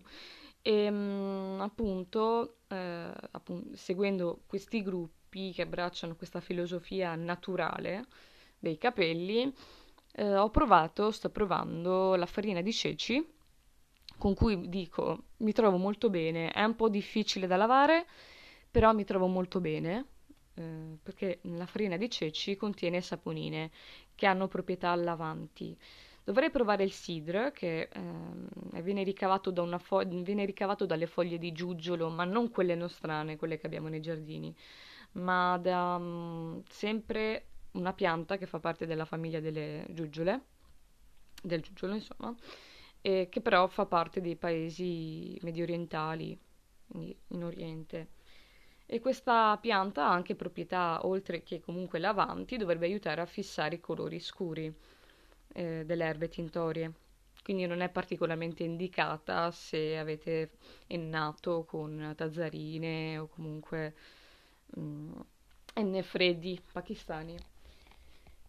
E 0.61 0.71
ehm, 0.85 1.59
appunto, 1.61 2.57
eh, 2.67 3.11
appunto, 3.31 3.75
seguendo 3.75 4.41
questi 4.47 4.81
gruppi 4.81 5.51
che 5.53 5.61
abbracciano 5.63 6.15
questa 6.15 6.41
filosofia 6.41 7.15
naturale 7.15 8.05
dei 8.57 8.77
capelli, 8.77 9.53
eh, 10.15 10.35
ho 10.37 10.49
provato, 10.49 11.11
sto 11.11 11.29
provando 11.29 12.15
la 12.15 12.25
farina 12.25 12.61
di 12.61 12.73
ceci, 12.73 13.25
con 14.17 14.33
cui 14.33 14.69
dico 14.69 15.23
mi 15.37 15.51
trovo 15.51 15.77
molto 15.77 16.09
bene, 16.09 16.51
è 16.51 16.63
un 16.63 16.75
po' 16.75 16.89
difficile 16.89 17.47
da 17.47 17.57
lavare, 17.57 18.05
però 18.71 18.93
mi 18.93 19.03
trovo 19.03 19.27
molto 19.27 19.59
bene. 19.59 20.05
Eh, 20.57 20.97
perché 21.03 21.39
la 21.43 21.65
farina 21.65 21.97
di 21.97 22.09
ceci 22.09 22.55
contiene 22.55 23.01
saponine 23.01 23.71
che 24.15 24.25
hanno 24.25 24.47
proprietà 24.47 24.95
lavanti. 24.95 25.77
Dovrei 26.23 26.49
provare 26.49 26.83
il 26.83 26.91
sidr 26.91 27.51
che 27.51 27.89
eh, 27.91 28.81
viene, 28.81 29.03
ricavato 29.03 29.51
da 29.51 29.77
fo- 29.77 30.03
viene 30.05 30.45
ricavato 30.45 30.85
dalle 30.85 31.07
foglie 31.07 31.37
di 31.37 31.51
giuggiolo, 31.51 32.09
ma 32.09 32.23
non 32.23 32.49
quelle 32.49 32.75
nostrane, 32.75 33.35
quelle 33.37 33.57
che 33.57 33.65
abbiamo 33.67 33.89
nei 33.89 34.01
giardini, 34.01 34.55
ma 35.13 35.57
da 35.61 35.95
um, 35.97 36.63
sempre 36.69 37.47
una 37.75 37.93
pianta 37.93 38.37
che 38.37 38.45
fa 38.45 38.59
parte 38.59 38.85
della 38.85 39.05
famiglia 39.05 39.39
delle 39.39 39.85
giuggiole, 39.89 40.41
del 41.41 41.61
giuggiolo 41.61 41.93
insomma, 41.93 42.35
e 43.01 43.27
che 43.29 43.41
però 43.41 43.67
fa 43.67 43.85
parte 43.85 44.21
dei 44.21 44.35
paesi 44.35 45.37
medio 45.43 45.63
orientali, 45.63 46.37
quindi 46.87 47.15
in 47.29 47.43
Oriente. 47.43 48.09
E 48.87 48.99
questa 48.99 49.57
pianta 49.59 50.05
ha 50.05 50.11
anche 50.11 50.35
proprietà, 50.35 50.99
oltre 51.05 51.43
che 51.43 51.59
comunque 51.59 51.99
lavanti, 51.99 52.57
dovrebbe 52.57 52.85
aiutare 52.85 53.21
a 53.21 53.25
fissare 53.25 53.75
i 53.75 53.79
colori 53.79 54.19
scuri 54.19 54.73
eh, 55.53 55.83
delle 55.85 56.03
erbe 56.05 56.29
tintorie. 56.29 56.93
Quindi 57.43 57.65
non 57.67 57.81
è 57.81 57.89
particolarmente 57.89 58.63
indicata 58.63 59.51
se 59.51 59.97
avete 59.97 60.51
ennato 60.87 61.63
con 61.63 62.13
tazzarine 62.15 63.17
o 63.19 63.27
comunque 63.27 63.95
mm, 64.79 65.13
enne 65.75 66.03
freddi 66.03 66.59
pakistani. 66.71 67.35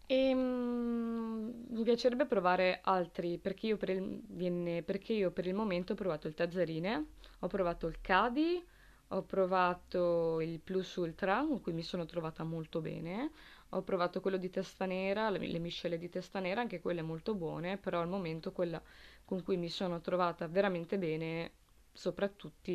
E 0.09 0.33
mm, 0.33 1.49
mi 1.69 1.83
piacerebbe 1.83 2.25
provare 2.25 2.79
altri 2.83 3.37
perché 3.37 3.67
io, 3.67 3.77
per 3.77 3.89
il, 3.89 4.21
viene, 4.27 4.81
perché 4.81 5.13
io 5.13 5.31
per 5.31 5.45
il 5.47 5.53
momento 5.53 5.93
ho 5.93 5.95
provato 5.95 6.27
il 6.27 6.33
tazzarine, 6.33 7.05
ho 7.39 7.47
provato 7.47 7.87
il 7.87 7.99
Cadi, 8.01 8.65
ho 9.09 9.23
provato 9.23 10.39
il 10.41 10.59
Plus 10.59 10.95
Ultra 10.95 11.45
con 11.45 11.61
cui 11.61 11.73
mi 11.73 11.83
sono 11.83 12.05
trovata 12.05 12.43
molto 12.43 12.79
bene, 12.81 13.31
ho 13.69 13.81
provato 13.83 14.21
quello 14.21 14.37
di 14.37 14.49
testa 14.49 14.85
nera, 14.85 15.29
le, 15.29 15.39
le 15.39 15.59
miscele 15.59 15.97
di 15.97 16.09
testa 16.09 16.39
nera, 16.39 16.61
anche 16.61 16.79
quelle 16.79 17.01
molto 17.01 17.35
buone, 17.35 17.77
però 17.77 17.99
al 18.01 18.07
momento 18.07 18.51
quella 18.53 18.81
con 19.25 19.43
cui 19.43 19.57
mi 19.57 19.69
sono 19.69 19.99
trovata 19.99 20.47
veramente 20.47 20.97
bene, 20.97 21.51
soprattutto, 21.91 22.71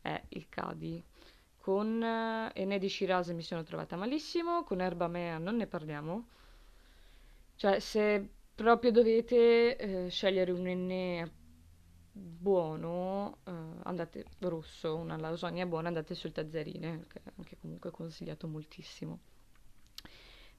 è 0.00 0.20
il 0.30 0.48
Cadi. 0.48 1.02
Con 1.58 2.02
eh, 2.02 2.50
Ene 2.54 2.78
mi 2.78 3.42
sono 3.42 3.62
trovata 3.62 3.96
malissimo, 3.96 4.64
con 4.64 4.80
Erba 4.80 5.06
Mea 5.08 5.38
non 5.38 5.56
ne 5.56 5.66
parliamo. 5.68 6.26
Cioè, 7.56 7.78
se 7.78 8.28
proprio 8.54 8.90
dovete 8.90 9.76
eh, 9.76 10.08
scegliere 10.08 10.52
un 10.52 10.66
Enne 10.66 11.32
buono, 12.12 13.38
eh, 13.44 13.52
andate 13.84 14.26
rosso, 14.40 14.96
una 14.96 15.16
lasagna 15.16 15.64
buona, 15.66 15.88
andate 15.88 16.14
sul 16.14 16.32
tazzerine, 16.32 17.04
che 17.08 17.20
è 17.24 17.30
anche 17.36 17.56
comunque 17.58 17.90
consigliato 17.90 18.46
moltissimo. 18.46 19.18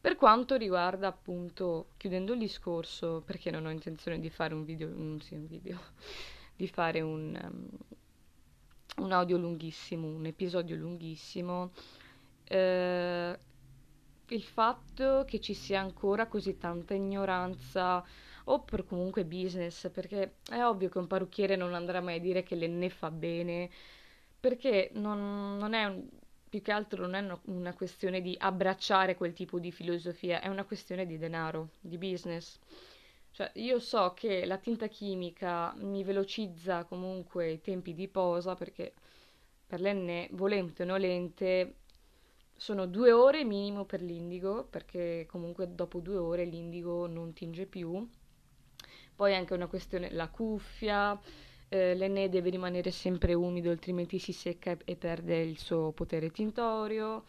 Per 0.03 0.15
quanto 0.17 0.57
riguarda 0.57 1.07
appunto, 1.07 1.91
chiudendo 1.95 2.33
il 2.33 2.39
discorso, 2.39 3.21
perché 3.25 3.51
non 3.51 3.65
ho 3.65 3.69
intenzione 3.69 4.19
di 4.19 4.29
fare 4.29 4.53
un 4.53 4.65
video, 4.65 4.89
un, 4.89 5.21
sì, 5.21 5.35
un 5.35 5.47
video, 5.47 5.79
di 6.57 6.67
fare 6.67 6.99
un, 6.99 7.39
um, 7.41 7.69
un, 9.05 9.11
audio 9.13 9.37
lunghissimo, 9.37 10.07
un 10.07 10.25
episodio 10.25 10.75
lunghissimo, 10.75 11.71
eh, 12.43 13.39
il 14.29 14.43
fatto 14.43 15.25
che 15.27 15.39
ci 15.39 15.53
sia 15.53 15.79
ancora 15.79 16.27
così 16.27 16.57
tanta 16.57 16.93
ignoranza 16.93 18.03
o 18.45 18.61
per 18.61 18.85
comunque 18.85 19.25
business, 19.25 19.89
perché 19.91 20.35
è 20.49 20.63
ovvio 20.63 20.89
che 20.89 20.97
un 20.97 21.07
parrucchiere 21.07 21.55
non 21.55 21.73
andrà 21.73 22.01
mai 22.01 22.17
a 22.17 22.19
dire 22.19 22.43
che 22.43 22.55
le 22.55 22.67
ne 22.67 22.89
fa 22.89 23.11
bene, 23.11 23.69
perché 24.39 24.89
non, 24.93 25.57
non 25.57 25.73
è 25.73 25.85
un 25.85 26.07
più 26.53 26.61
che 26.61 26.71
altro 26.71 27.07
non 27.07 27.15
è 27.15 27.39
una 27.45 27.73
questione 27.73 28.21
di 28.21 28.35
abbracciare 28.37 29.15
quel 29.15 29.33
tipo 29.33 29.57
di 29.57 29.71
filosofia, 29.71 30.39
è 30.39 30.49
una 30.49 30.65
questione 30.65 31.07
di 31.07 31.17
denaro, 31.17 31.69
di 31.79 31.97
business. 31.97 32.59
Cioè, 33.31 33.49
io 33.55 33.79
so 33.79 34.13
che 34.13 34.45
la 34.45 34.57
tinta 34.57 34.85
chimica 34.87 35.73
mi 35.77 36.03
velocizza 36.03 36.83
comunque 36.83 37.49
i 37.53 37.61
tempi 37.61 37.95
di 37.95 38.07
posa 38.07 38.53
perché 38.53 38.93
per 39.65 39.81
l'enne, 39.81 40.27
volente 40.33 40.83
o 40.83 40.85
nolente, 40.85 41.77
sono 42.63 42.85
due 42.85 43.11
ore 43.11 43.43
minimo 43.43 43.83
per 43.83 44.01
l'indigo, 44.01 44.63
perché 44.63 45.25
comunque 45.29 45.75
dopo 45.75 45.99
due 45.99 46.15
ore 46.15 46.45
l'indigo 46.45 47.07
non 47.07 47.33
tinge 47.33 47.65
più. 47.65 48.09
Poi 49.13 49.33
è 49.33 49.35
anche 49.35 49.53
una 49.53 49.67
questione, 49.67 50.09
la 50.11 50.29
cuffia, 50.29 51.19
eh, 51.67 51.93
l'enne 51.93 52.29
deve 52.29 52.49
rimanere 52.51 52.89
sempre 52.89 53.33
umido, 53.33 53.69
altrimenti 53.69 54.17
si 54.17 54.31
secca 54.31 54.77
e 54.85 54.95
perde 54.95 55.41
il 55.41 55.59
suo 55.59 55.91
potere 55.91 56.31
tintorio, 56.31 57.25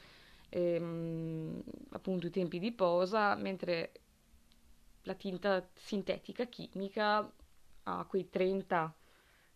ehm, 0.51 1.61
appunto 1.91 2.29
i 2.29 2.31
tempi 2.31 2.61
di 2.61 2.71
posa, 2.71 3.35
mentre 3.35 3.91
la 5.03 5.15
tinta 5.15 5.69
sintetica 5.75 6.45
chimica 6.45 7.29
ha 7.83 8.05
quei 8.09 8.31
30 8.31 8.95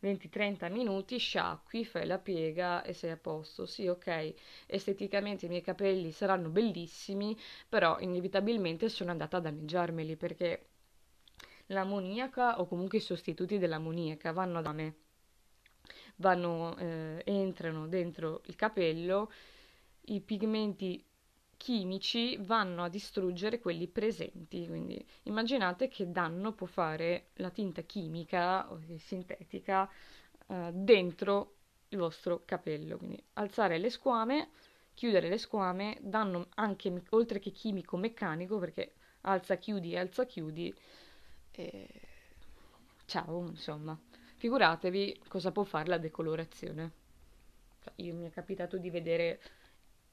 20-30 0.00 0.68
minuti, 0.68 1.18
sciacqui, 1.18 1.84
fai 1.84 2.06
la 2.06 2.18
piega 2.18 2.82
e 2.82 2.92
sei 2.92 3.10
a 3.12 3.16
posto. 3.16 3.66
Sì, 3.66 3.86
ok, 3.86 4.34
esteticamente 4.66 5.46
i 5.46 5.48
miei 5.48 5.62
capelli 5.62 6.10
saranno 6.12 6.48
bellissimi, 6.50 7.36
però 7.68 7.98
inevitabilmente 8.00 8.88
sono 8.88 9.10
andata 9.10 9.36
a 9.38 9.40
danneggiarmeli 9.40 10.16
perché 10.16 10.66
l'ammoniaca 11.66 12.60
o 12.60 12.66
comunque 12.66 12.98
i 12.98 13.00
sostituti 13.00 13.58
dell'ammoniaca 13.58 14.32
vanno 14.32 14.60
da 14.62 14.72
me, 14.72 14.94
vanno, 16.16 16.76
eh, 16.76 17.22
entrano 17.24 17.88
dentro 17.88 18.42
il 18.46 18.56
capello, 18.56 19.30
i 20.06 20.20
pigmenti 20.20 21.04
chimici 21.58 22.38
vanno 22.38 22.84
a 22.84 22.88
distruggere 22.88 23.58
quelli 23.58 23.86
presenti. 23.86 24.66
Quindi 24.66 25.04
immaginate 25.24 25.88
che 25.88 26.10
danno 26.10 26.52
può 26.52 26.66
fare 26.66 27.26
la 27.34 27.50
tinta 27.50 27.82
chimica 27.82 28.72
o 28.72 28.80
sintetica 28.96 29.86
eh, 30.46 30.70
dentro 30.72 31.56
il 31.88 31.98
vostro 31.98 32.42
capello. 32.46 32.96
Quindi 32.96 33.22
alzare 33.34 33.76
le 33.76 33.90
squame, 33.90 34.50
chiudere 34.94 35.28
le 35.28 35.38
squame, 35.38 35.98
danno 36.00 36.46
anche 36.54 37.02
oltre 37.10 37.38
che 37.38 37.50
chimico 37.50 37.98
meccanico 37.98 38.58
perché 38.58 38.94
alza 39.22 39.56
chiudi 39.56 39.96
alza 39.96 40.24
chiudi. 40.24 40.74
E... 41.50 41.88
Ciao, 43.04 43.46
insomma. 43.46 43.98
Figuratevi 44.36 45.22
cosa 45.28 45.50
può 45.50 45.64
fare 45.64 45.88
la 45.88 45.98
decolorazione. 45.98 46.92
Cioè, 47.82 47.92
io 47.96 48.14
mi 48.14 48.26
è 48.26 48.30
capitato 48.30 48.76
di 48.78 48.90
vedere 48.90 49.40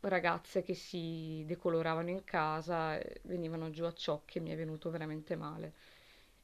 ragazze 0.09 0.63
che 0.63 0.73
si 0.73 1.43
decoloravano 1.45 2.09
in 2.09 2.23
casa 2.23 2.99
venivano 3.23 3.69
giù 3.71 3.83
a 3.85 3.93
ciocche, 3.93 4.39
mi 4.39 4.51
è 4.51 4.55
venuto 4.55 4.89
veramente 4.89 5.35
male. 5.35 5.73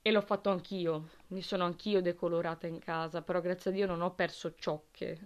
E 0.01 0.11
l'ho 0.11 0.21
fatto 0.21 0.49
anch'io, 0.49 1.09
mi 1.27 1.41
sono 1.41 1.65
anch'io 1.65 2.01
decolorata 2.01 2.67
in 2.67 2.79
casa, 2.79 3.21
però 3.21 3.39
grazie 3.41 3.71
a 3.71 3.73
Dio 3.73 3.85
non 3.85 4.01
ho 4.01 4.13
perso 4.15 4.55
ciocche, 4.55 5.19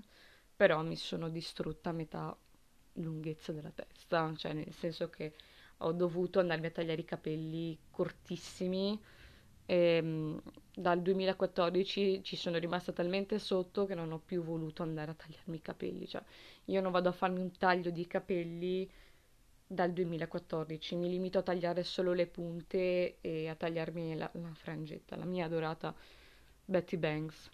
però 0.56 0.82
mi 0.84 0.98
sono 0.98 1.30
distrutta 1.30 1.90
a 1.92 1.94
metà 1.94 2.38
lunghezza 2.94 3.52
della 3.52 3.72
testa, 3.72 4.34
cioè 4.36 4.54
nel 4.54 4.74
senso 4.74 5.10
che 5.10 5.34
ho 5.80 5.92
dovuto 5.92 6.40
andarmi 6.40 6.68
a 6.68 6.72
tagliare 6.72 7.02
i 7.02 7.06
capelli 7.06 7.78
cortissimi 7.92 9.00
e 9.66 9.76
ehm, 9.76 10.42
dal 10.76 11.02
2014 11.02 12.24
ci 12.24 12.36
sono 12.36 12.58
rimasta 12.58 12.92
talmente 12.92 13.40
sotto 13.40 13.86
che 13.86 13.96
non 13.96 14.12
ho 14.12 14.20
più 14.20 14.44
voluto 14.44 14.84
andare 14.84 15.12
a 15.12 15.14
tagliarmi 15.14 15.58
i 15.58 15.62
capelli, 15.62 16.08
cioè 16.08 16.22
io 16.66 16.82
non 16.82 16.92
vado 16.92 17.10
a 17.10 17.14
farmi 17.14 17.40
un 17.42 17.52
taglio 17.58 17.92
di 17.92 18.06
capelli 18.08 18.90
dal 19.68 19.92
2014, 19.94 20.96
mi 20.96 21.10
limito 21.10 21.40
a 21.40 21.44
tagliare 21.44 21.84
solo 21.84 22.14
le 22.14 22.28
punte 22.28 23.18
e 23.22 23.48
a 23.48 23.56
tagliarmi 23.56 24.16
la, 24.16 24.30
la 24.34 24.54
frangetta, 24.54 25.16
la 25.16 25.26
mia 25.26 25.46
adorata 25.46 25.96
Betty 26.66 26.98
Banks. 26.98 27.50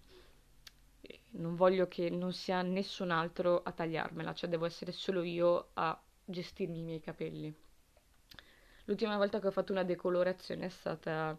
Non 1.31 1.55
voglio 1.55 1.87
che 1.87 2.09
non 2.09 2.33
sia 2.33 2.61
nessun 2.61 3.11
altro 3.11 3.61
a 3.63 3.71
tagliarmela, 3.71 4.33
cioè 4.33 4.49
devo 4.49 4.65
essere 4.65 4.91
solo 4.91 5.23
io 5.23 5.69
a 5.73 5.99
gestirmi 6.25 6.79
i 6.79 6.83
miei 6.83 6.99
capelli. 6.99 7.53
L'ultima 8.85 9.15
volta 9.15 9.39
che 9.39 9.47
ho 9.47 9.51
fatto 9.51 9.71
una 9.71 9.83
decolorazione 9.83 10.65
è 10.65 10.69
stata 10.69 11.37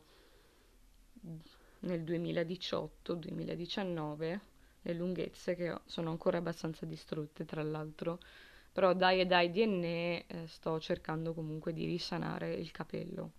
nel 1.81 2.03
2018-2019 2.03 4.41
le 4.83 4.95
lunghezze 4.95 5.55
che 5.55 5.75
sono 5.87 6.11
ancora 6.11 6.39
abbastanza 6.39 6.87
distrutte 6.87 7.45
tra 7.45 7.63
l'altro. 7.63 8.19
Però 8.73 8.95
dai 8.95 9.21
e 9.21 9.27
dai 9.27 9.51
DNA 9.51 9.87
eh, 9.87 10.25
sto 10.47 10.81
cercando 10.81 11.35
comunque 11.35 11.73
di 11.73 11.85
risanare 11.85 12.55
il 12.55 12.71
capello. 12.71 13.33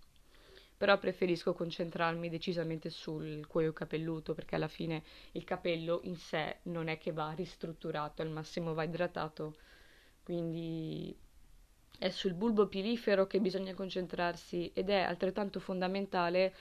Però 0.76 0.96
preferisco 0.98 1.54
concentrarmi 1.54 2.28
decisamente 2.28 2.90
sul 2.90 3.46
cuoio 3.46 3.72
capelluto 3.72 4.34
perché 4.34 4.54
alla 4.54 4.68
fine 4.68 5.02
il 5.32 5.44
capello 5.44 6.00
in 6.04 6.16
sé 6.16 6.58
non 6.64 6.88
è 6.88 6.98
che 6.98 7.12
va 7.12 7.32
ristrutturato 7.32 8.22
al 8.22 8.30
massimo 8.30 8.74
va 8.74 8.84
idratato. 8.84 9.56
Quindi 10.22 11.16
è 11.98 12.10
sul 12.10 12.34
bulbo 12.34 12.66
pilifero 12.66 13.26
che 13.26 13.40
bisogna 13.40 13.74
concentrarsi 13.74 14.70
ed 14.74 14.90
è 14.90 15.00
altrettanto 15.00 15.60
fondamentale 15.60 16.54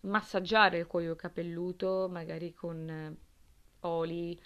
massaggiare 0.00 0.78
il 0.78 0.86
cuoio 0.86 1.16
capelluto, 1.16 2.08
magari 2.10 2.52
con 2.52 2.88
eh, 2.88 3.16
oli 3.80 4.40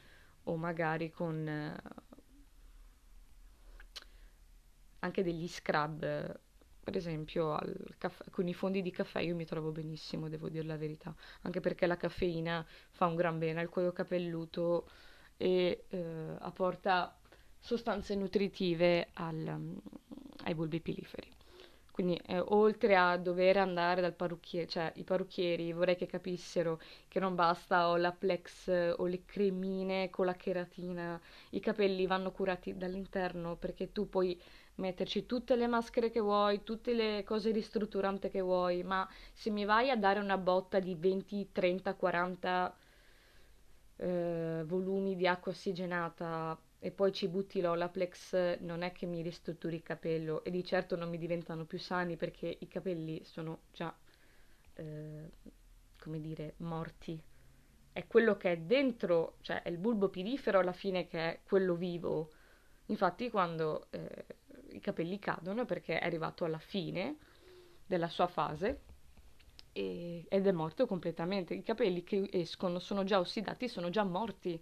o 0.45 0.57
magari 0.57 1.11
con 1.11 1.47
eh, 1.47 1.81
anche 5.01 5.23
degli 5.23 5.49
scrub. 5.49 6.41
Per 6.85 6.97
esempio, 6.97 7.57
caffè, 7.97 8.25
con 8.31 8.49
i 8.49 8.55
fondi 8.55 8.83
di 8.83 8.91
caffè 8.91 9.21
io 9.21 9.37
mi 9.37 9.45
trovo 9.45 9.71
benissimo, 9.71 10.29
devo 10.29 10.49
dire 10.49 10.65
la 10.65 10.77
verità, 10.77 11.15
anche 11.43 11.61
perché 11.61 11.87
la 11.87 11.97
caffeina 11.97 12.67
fa 12.91 13.07
un 13.07 13.15
gran 13.15 13.39
bene 13.39 13.61
al 13.61 13.69
cuoio 13.69 13.93
capelluto 13.93 14.89
e 15.37 15.85
eh, 15.89 16.37
apporta 16.41 17.17
sostanze 17.59 18.17
nutritive 18.17 19.11
al, 19.15 19.81
ai 20.45 20.55
bulbi 20.55 20.81
piliferi. 20.81 21.31
Quindi 21.93 22.17
eh, 22.27 22.41
oltre 22.41 22.97
a 22.97 23.17
dover 23.19 23.59
andare 23.59 24.01
dal 24.01 24.15
parrucchiere, 24.15 24.67
cioè 24.67 24.91
i 24.97 25.05
parrucchieri 25.05 25.73
vorrei 25.73 25.95
che 25.95 26.07
capissero 26.07 26.81
che 27.07 27.21
non 27.21 27.35
basta 27.35 27.89
o 27.91 27.97
la 27.97 28.13
plex 28.13 28.95
o 28.97 29.07
le 29.07 29.25
cremine 29.25 30.09
con 30.11 30.25
la 30.27 30.35
cheratina, 30.35 31.21
i 31.51 31.61
capelli 31.61 32.07
vanno 32.07 32.33
curati 32.33 32.77
dall'interno 32.77 33.57
perché 33.57 33.93
tu 33.93 34.09
puoi 34.09 34.41
metterci 34.77 35.27
tutte 35.27 35.55
le 35.55 35.67
maschere 35.67 36.11
che 36.11 36.21
vuoi, 36.21 36.63
tutte 36.65 36.95
le 36.95 37.23
cose 37.25 37.51
ristrutturanti 37.51 38.29
che 38.31 38.41
vuoi, 38.41 38.83
ma 38.83 39.07
se 39.33 39.51
mi 39.51 39.65
vai 39.65 39.91
a 39.91 39.97
dare 39.97 40.19
una 40.19 40.39
botta 40.39 40.79
di 40.81 40.95
20, 40.95 41.51
30, 41.53 41.95
40 41.95 42.75
eh, 43.97 44.63
volumi 44.67 45.15
di 45.17 45.27
acqua 45.27 45.53
ossigenata 45.53 46.59
e 46.85 46.91
poi 46.91 47.13
ci 47.13 47.29
butti 47.29 47.61
l'Olaplex, 47.61 48.59
non 48.59 48.83
è 48.83 48.91
che 48.91 49.07
mi 49.07 49.23
ristrutturi 49.23 49.77
il 49.77 49.85
capello 49.85 50.43
e 50.43 50.51
di 50.51 50.65
certo 50.65 50.97
non 50.97 51.11
mi 51.11 51.17
diventano 51.17 51.65
più 51.65 51.79
sani 51.79 52.17
perché 52.17 52.57
i 52.59 52.67
capelli 52.67 53.23
sono 53.23 53.61
già, 53.73 53.97
eh, 54.75 55.31
come 55.97 56.21
dire, 56.21 56.55
morti. 56.57 57.23
È 57.93 58.05
quello 58.09 58.37
che 58.37 58.51
è 58.51 58.57
dentro, 58.59 59.37
cioè 59.43 59.63
è 59.63 59.69
il 59.69 59.79
bulbo 59.79 60.09
pilifero 60.09 60.59
alla 60.59 60.73
fine 60.73 61.07
che 61.07 61.19
è 61.21 61.41
quello 61.45 61.77
vivo. 61.77 62.33
Infatti 62.87 63.31
quando 63.31 63.87
eh, 63.91 64.25
i 64.71 64.81
capelli 64.81 65.21
cadono 65.21 65.65
perché 65.65 66.01
è 66.01 66.05
arrivato 66.05 66.45
alla 66.45 66.59
fine 66.59 67.17
della 67.87 68.09
sua 68.09 68.27
fase 68.27 68.81
e, 69.71 70.25
ed 70.29 70.47
è 70.49 70.51
morto 70.51 70.87
completamente. 70.89 71.55
I 71.55 71.63
capelli 71.63 72.03
che 72.03 72.29
escono 72.33 72.81
sono 72.81 73.05
già 73.05 73.21
ossidati, 73.21 73.69
sono 73.69 73.89
già 73.89 74.03
morti 74.03 74.61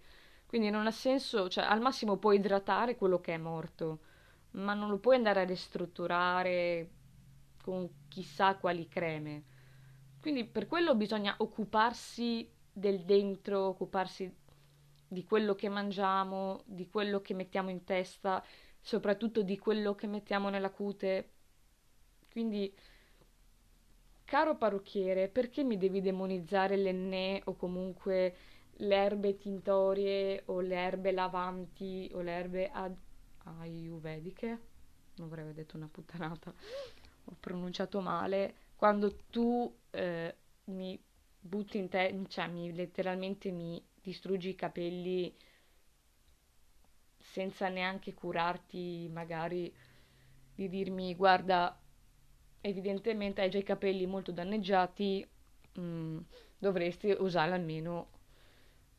quindi 0.51 0.69
non 0.71 0.89
ha 0.89 0.91
senso, 0.91 1.49
cioè 1.49 1.63
al 1.63 1.81
massimo 1.81 2.17
puoi 2.17 2.35
idratare 2.35 2.97
quello 2.97 3.21
che 3.21 3.35
è 3.35 3.37
morto, 3.37 4.01
ma 4.55 4.75
non 4.75 4.89
lo 4.91 4.99
puoi 4.99 5.15
andare 5.15 5.43
a 5.43 5.45
ristrutturare 5.45 6.91
con 7.63 7.89
chissà 8.09 8.57
quali 8.57 8.89
creme. 8.89 9.45
Quindi 10.21 10.45
per 10.45 10.67
quello 10.67 10.97
bisogna 10.97 11.37
occuparsi 11.39 12.51
del 12.73 13.05
dentro, 13.05 13.69
occuparsi 13.69 14.29
di 15.07 15.23
quello 15.23 15.55
che 15.55 15.69
mangiamo, 15.69 16.63
di 16.67 16.89
quello 16.89 17.21
che 17.21 17.33
mettiamo 17.35 17.71
in 17.71 17.85
testa, 17.85 18.45
soprattutto 18.81 19.43
di 19.43 19.57
quello 19.57 19.95
che 19.95 20.09
mettiamo 20.09 20.49
nella 20.49 20.71
cute. 20.71 21.31
Quindi, 22.29 22.75
caro 24.25 24.57
parrucchiere, 24.57 25.29
perché 25.29 25.63
mi 25.63 25.77
devi 25.77 26.01
demonizzare 26.01 26.75
l'enne 26.75 27.41
o 27.45 27.55
comunque 27.55 28.35
le 28.81 28.95
erbe 28.97 29.37
tintorie 29.37 30.43
o 30.47 30.61
le 30.61 30.77
erbe 30.77 31.13
lavanti 31.13 32.11
o 32.15 32.21
le 32.21 32.33
erbe 32.33 32.71
ad- 32.71 32.97
ayurvediche, 33.45 34.61
non 35.17 35.33
aver 35.33 35.53
detto 35.53 35.77
una 35.77 35.89
puttanata, 35.89 36.53
ho 37.25 37.37
pronunciato 37.39 38.01
male, 38.01 38.55
quando 38.77 39.17
tu 39.29 39.75
eh, 39.91 40.35
mi 40.65 40.99
butti 41.39 41.79
in 41.79 41.89
te, 41.89 42.25
cioè 42.29 42.49
mi, 42.49 42.73
letteralmente 42.75 43.51
mi 43.51 43.83
distruggi 44.01 44.51
i 44.51 44.55
capelli 44.55 45.35
senza 47.17 47.69
neanche 47.69 48.15
curarti 48.15 49.09
magari 49.13 49.73
di 50.55 50.69
dirmi 50.69 51.15
guarda 51.15 51.79
evidentemente 52.61 53.41
hai 53.41 53.51
già 53.51 53.59
i 53.59 53.63
capelli 53.63 54.07
molto 54.07 54.33
danneggiati 54.33 55.27
mh, 55.75 55.81
mm, 55.81 56.19
dovresti 56.59 57.15
usare 57.19 57.53
almeno 57.53 58.20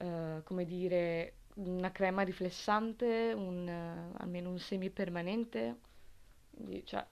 eh, 0.02 0.42
come 0.44 0.66
dire, 0.66 1.34
una 1.56 1.92
crema 1.92 2.24
riflessante, 2.24 3.34
un, 3.36 3.68
uh, 3.68 4.16
almeno 4.22 4.50
un 4.50 4.60
semi 4.60 4.90
permanente, 4.90 5.80
cioè, 6.84 7.06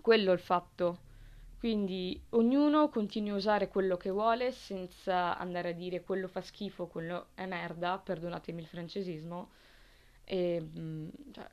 quello 0.00 0.30
è 0.30 0.34
il 0.34 0.40
fatto. 0.40 0.98
Quindi 1.58 2.20
ognuno 2.30 2.88
continua 2.90 3.34
a 3.34 3.36
usare 3.36 3.68
quello 3.68 3.96
che 3.96 4.10
vuole 4.10 4.52
senza 4.52 5.38
andare 5.38 5.70
a 5.70 5.72
dire 5.72 6.02
quello 6.02 6.28
fa 6.28 6.42
schifo, 6.42 6.86
quello 6.88 7.28
è 7.34 7.46
merda, 7.46 7.98
perdonatemi 7.98 8.60
il 8.60 8.66
francesismo. 8.66 9.50
E, 10.24 10.60
mm, 10.60 11.08
cioè, 11.32 11.48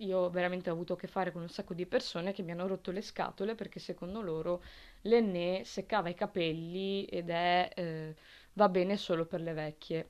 io 0.00 0.18
ho 0.18 0.30
veramente 0.30 0.70
avuto 0.70 0.94
a 0.94 0.96
che 0.96 1.06
fare 1.06 1.30
con 1.32 1.42
un 1.42 1.48
sacco 1.48 1.74
di 1.74 1.86
persone 1.86 2.32
che 2.32 2.42
mi 2.42 2.52
hanno 2.52 2.66
rotto 2.66 2.90
le 2.90 3.02
scatole 3.02 3.54
perché 3.54 3.78
secondo 3.78 4.20
loro 4.22 4.62
l'enne 5.02 5.62
seccava 5.64 6.08
i 6.08 6.14
capelli 6.14 7.04
ed 7.04 7.28
è, 7.30 7.70
eh, 7.74 8.14
va 8.54 8.68
bene 8.68 8.96
solo 8.96 9.26
per 9.26 9.40
le 9.40 9.52
vecchie. 9.52 10.08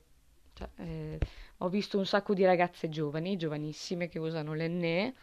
Cioè, 0.55 0.69
eh, 0.77 1.19
ho 1.59 1.69
visto 1.69 1.99
un 1.99 2.07
sacco 2.07 2.35
di 2.35 2.45
ragazze 2.45 2.89
giovani, 2.89 3.37
giovanissime, 3.37 4.09
che 4.09 4.19
usano 4.19 4.55
l'enne 4.55 5.15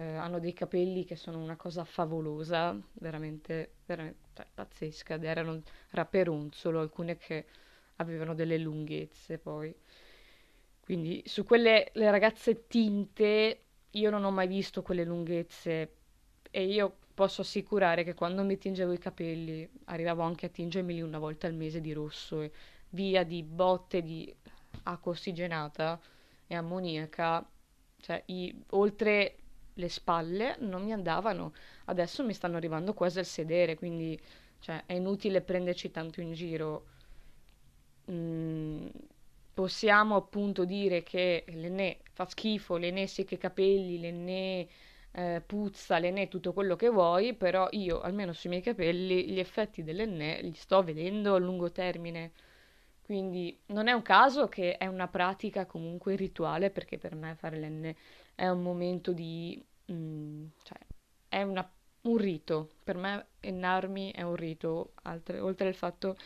eh, 0.00 0.02
hanno 0.16 0.38
dei 0.38 0.54
capelli 0.54 1.04
che 1.04 1.14
sono 1.16 1.38
una 1.38 1.56
cosa 1.56 1.84
favolosa, 1.84 2.76
veramente, 2.94 3.74
veramente 3.84 4.18
cioè, 4.34 4.46
pazzesca, 4.54 5.14
ed 5.14 5.24
erano 5.24 5.62
raperonzolo, 5.90 6.80
alcune 6.80 7.18
che 7.18 7.46
avevano 7.96 8.34
delle 8.34 8.56
lunghezze 8.56 9.38
poi. 9.38 9.74
Quindi 10.80 11.22
su 11.26 11.44
quelle 11.44 11.90
le 11.94 12.10
ragazze 12.10 12.66
tinte 12.66 13.64
io 13.90 14.10
non 14.10 14.24
ho 14.24 14.30
mai 14.30 14.46
visto 14.48 14.82
quelle 14.82 15.04
lunghezze 15.04 15.96
e 16.50 16.64
io 16.64 16.96
posso 17.20 17.42
assicurare 17.42 18.02
che 18.02 18.14
quando 18.14 18.42
mi 18.44 18.56
tingevo 18.56 18.92
i 18.92 18.98
capelli 18.98 19.68
arrivavo 19.84 20.22
anche 20.22 20.46
a 20.46 20.48
tingermeli 20.48 21.02
una 21.02 21.18
volta 21.18 21.46
al 21.46 21.52
mese 21.52 21.82
di 21.82 21.92
rosso 21.92 22.40
e 22.40 22.50
via 22.90 23.24
di 23.24 23.42
botte 23.42 24.00
di 24.00 24.34
acqua 24.84 25.12
ossigenata 25.12 26.00
e 26.46 26.54
ammoniaca, 26.54 27.46
cioè 27.98 28.22
i, 28.28 28.58
oltre 28.70 29.36
le 29.74 29.88
spalle 29.90 30.56
non 30.60 30.82
mi 30.82 30.94
andavano, 30.94 31.52
adesso 31.84 32.24
mi 32.24 32.32
stanno 32.32 32.56
arrivando 32.56 32.94
quasi 32.94 33.18
al 33.18 33.26
sedere, 33.26 33.74
quindi 33.74 34.18
cioè, 34.58 34.84
è 34.86 34.94
inutile 34.94 35.42
prenderci 35.42 35.90
tanto 35.90 36.22
in 36.22 36.32
giro. 36.32 36.86
Mm, 38.10 38.86
possiamo 39.52 40.16
appunto 40.16 40.64
dire 40.64 41.02
che 41.02 41.44
l'enne 41.48 41.98
fa 42.12 42.24
schifo, 42.24 42.78
l'enne 42.78 43.06
secca 43.06 43.34
i 43.34 43.38
capelli, 43.38 44.00
l'enne 44.00 44.68
eh, 45.12 45.42
puzza, 45.44 45.98
l'enne 45.98 46.28
tutto 46.28 46.52
quello 46.52 46.76
che 46.76 46.88
vuoi, 46.88 47.34
però 47.34 47.68
io 47.72 48.00
almeno 48.00 48.32
sui 48.32 48.50
miei 48.50 48.62
capelli 48.62 49.28
gli 49.30 49.38
effetti 49.38 49.82
dell'enne 49.82 50.40
li 50.42 50.54
sto 50.54 50.82
vedendo 50.82 51.34
a 51.34 51.38
lungo 51.38 51.70
termine. 51.72 52.32
Quindi 53.02 53.58
non 53.66 53.88
è 53.88 53.92
un 53.92 54.02
caso 54.02 54.48
che 54.48 54.76
è 54.76 54.86
una 54.86 55.08
pratica 55.08 55.66
comunque 55.66 56.14
rituale, 56.16 56.70
perché 56.70 56.96
per 56.98 57.14
me 57.16 57.34
fare 57.34 57.58
l'enne 57.58 57.96
è 58.34 58.48
un 58.48 58.62
momento 58.62 59.12
di 59.12 59.60
mm, 59.92 60.46
cioè, 60.62 60.78
è 61.28 61.42
una, 61.42 61.68
un 62.02 62.16
rito, 62.16 62.70
per 62.84 62.96
me 62.96 63.26
ennarmi 63.40 64.12
è 64.12 64.22
un 64.22 64.36
rito, 64.36 64.92
altre, 65.02 65.40
oltre 65.40 65.68
al 65.68 65.74
fatto 65.74 66.16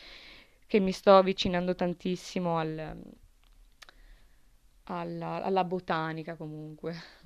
che 0.67 0.79
mi 0.81 0.93
sto 0.93 1.17
avvicinando 1.17 1.75
tantissimo 1.75 2.59
al, 2.59 2.97
alla, 4.85 5.43
alla 5.43 5.65
botanica 5.65 6.37
comunque. 6.37 7.23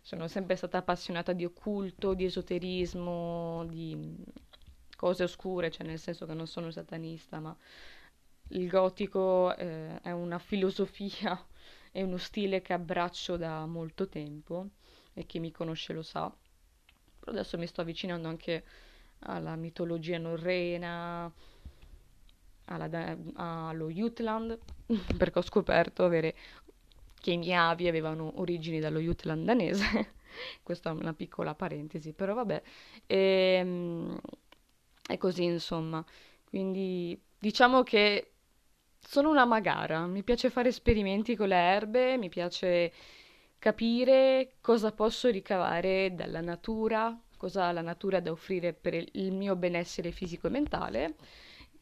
Sono 0.00 0.28
sempre 0.28 0.56
stata 0.56 0.78
appassionata 0.78 1.32
di 1.32 1.44
occulto, 1.44 2.14
di 2.14 2.24
esoterismo, 2.24 3.64
di 3.68 4.16
cose 4.96 5.24
oscure, 5.24 5.70
cioè 5.70 5.86
nel 5.86 5.98
senso 5.98 6.26
che 6.26 6.34
non 6.34 6.46
sono 6.46 6.70
satanista, 6.70 7.40
ma 7.40 7.56
il 8.48 8.68
gotico 8.68 9.54
eh, 9.56 10.00
è 10.00 10.10
una 10.10 10.38
filosofia, 10.38 11.38
è 11.90 12.02
uno 12.02 12.18
stile 12.18 12.62
che 12.62 12.72
abbraccio 12.72 13.36
da 13.36 13.66
molto 13.66 14.08
tempo 14.08 14.68
e 15.14 15.26
chi 15.26 15.38
mi 15.40 15.50
conosce 15.50 15.92
lo 15.92 16.02
sa. 16.02 16.32
Però 17.18 17.32
adesso 17.32 17.58
mi 17.58 17.66
sto 17.66 17.80
avvicinando 17.80 18.28
anche 18.28 18.64
alla 19.20 19.56
mitologia 19.56 20.18
norrena, 20.18 21.32
alla, 22.66 23.16
allo 23.34 23.90
Jutland, 23.90 24.58
perché 25.16 25.38
ho 25.38 25.42
scoperto 25.42 26.04
avere, 26.04 26.34
che 27.22 27.30
i 27.30 27.38
miei 27.38 27.54
avi 27.54 27.86
avevano 27.86 28.32
origini 28.40 28.80
dallo 28.80 28.98
Jutland 28.98 29.44
danese. 29.46 30.14
Questa 30.62 30.90
è 30.90 30.92
una 30.92 31.14
piccola 31.14 31.54
parentesi, 31.54 32.12
però 32.12 32.34
vabbè. 32.34 32.62
E, 33.06 33.16
ehm, 33.60 34.20
è 35.06 35.16
così, 35.18 35.44
insomma. 35.44 36.04
Quindi 36.44 37.18
diciamo 37.38 37.84
che 37.84 38.32
sono 38.98 39.30
una 39.30 39.44
magara, 39.44 40.06
mi 40.06 40.24
piace 40.24 40.50
fare 40.50 40.70
esperimenti 40.70 41.36
con 41.36 41.48
le 41.48 41.56
erbe, 41.56 42.16
mi 42.18 42.28
piace 42.28 42.92
capire 43.58 44.54
cosa 44.60 44.90
posso 44.90 45.28
ricavare 45.30 46.14
dalla 46.14 46.40
natura, 46.40 47.16
cosa 47.36 47.66
ha 47.66 47.72
la 47.72 47.82
natura 47.82 48.18
da 48.18 48.32
offrire 48.32 48.72
per 48.72 48.94
il 49.12 49.32
mio 49.32 49.54
benessere 49.54 50.10
fisico 50.10 50.48
e 50.48 50.50
mentale, 50.50 51.14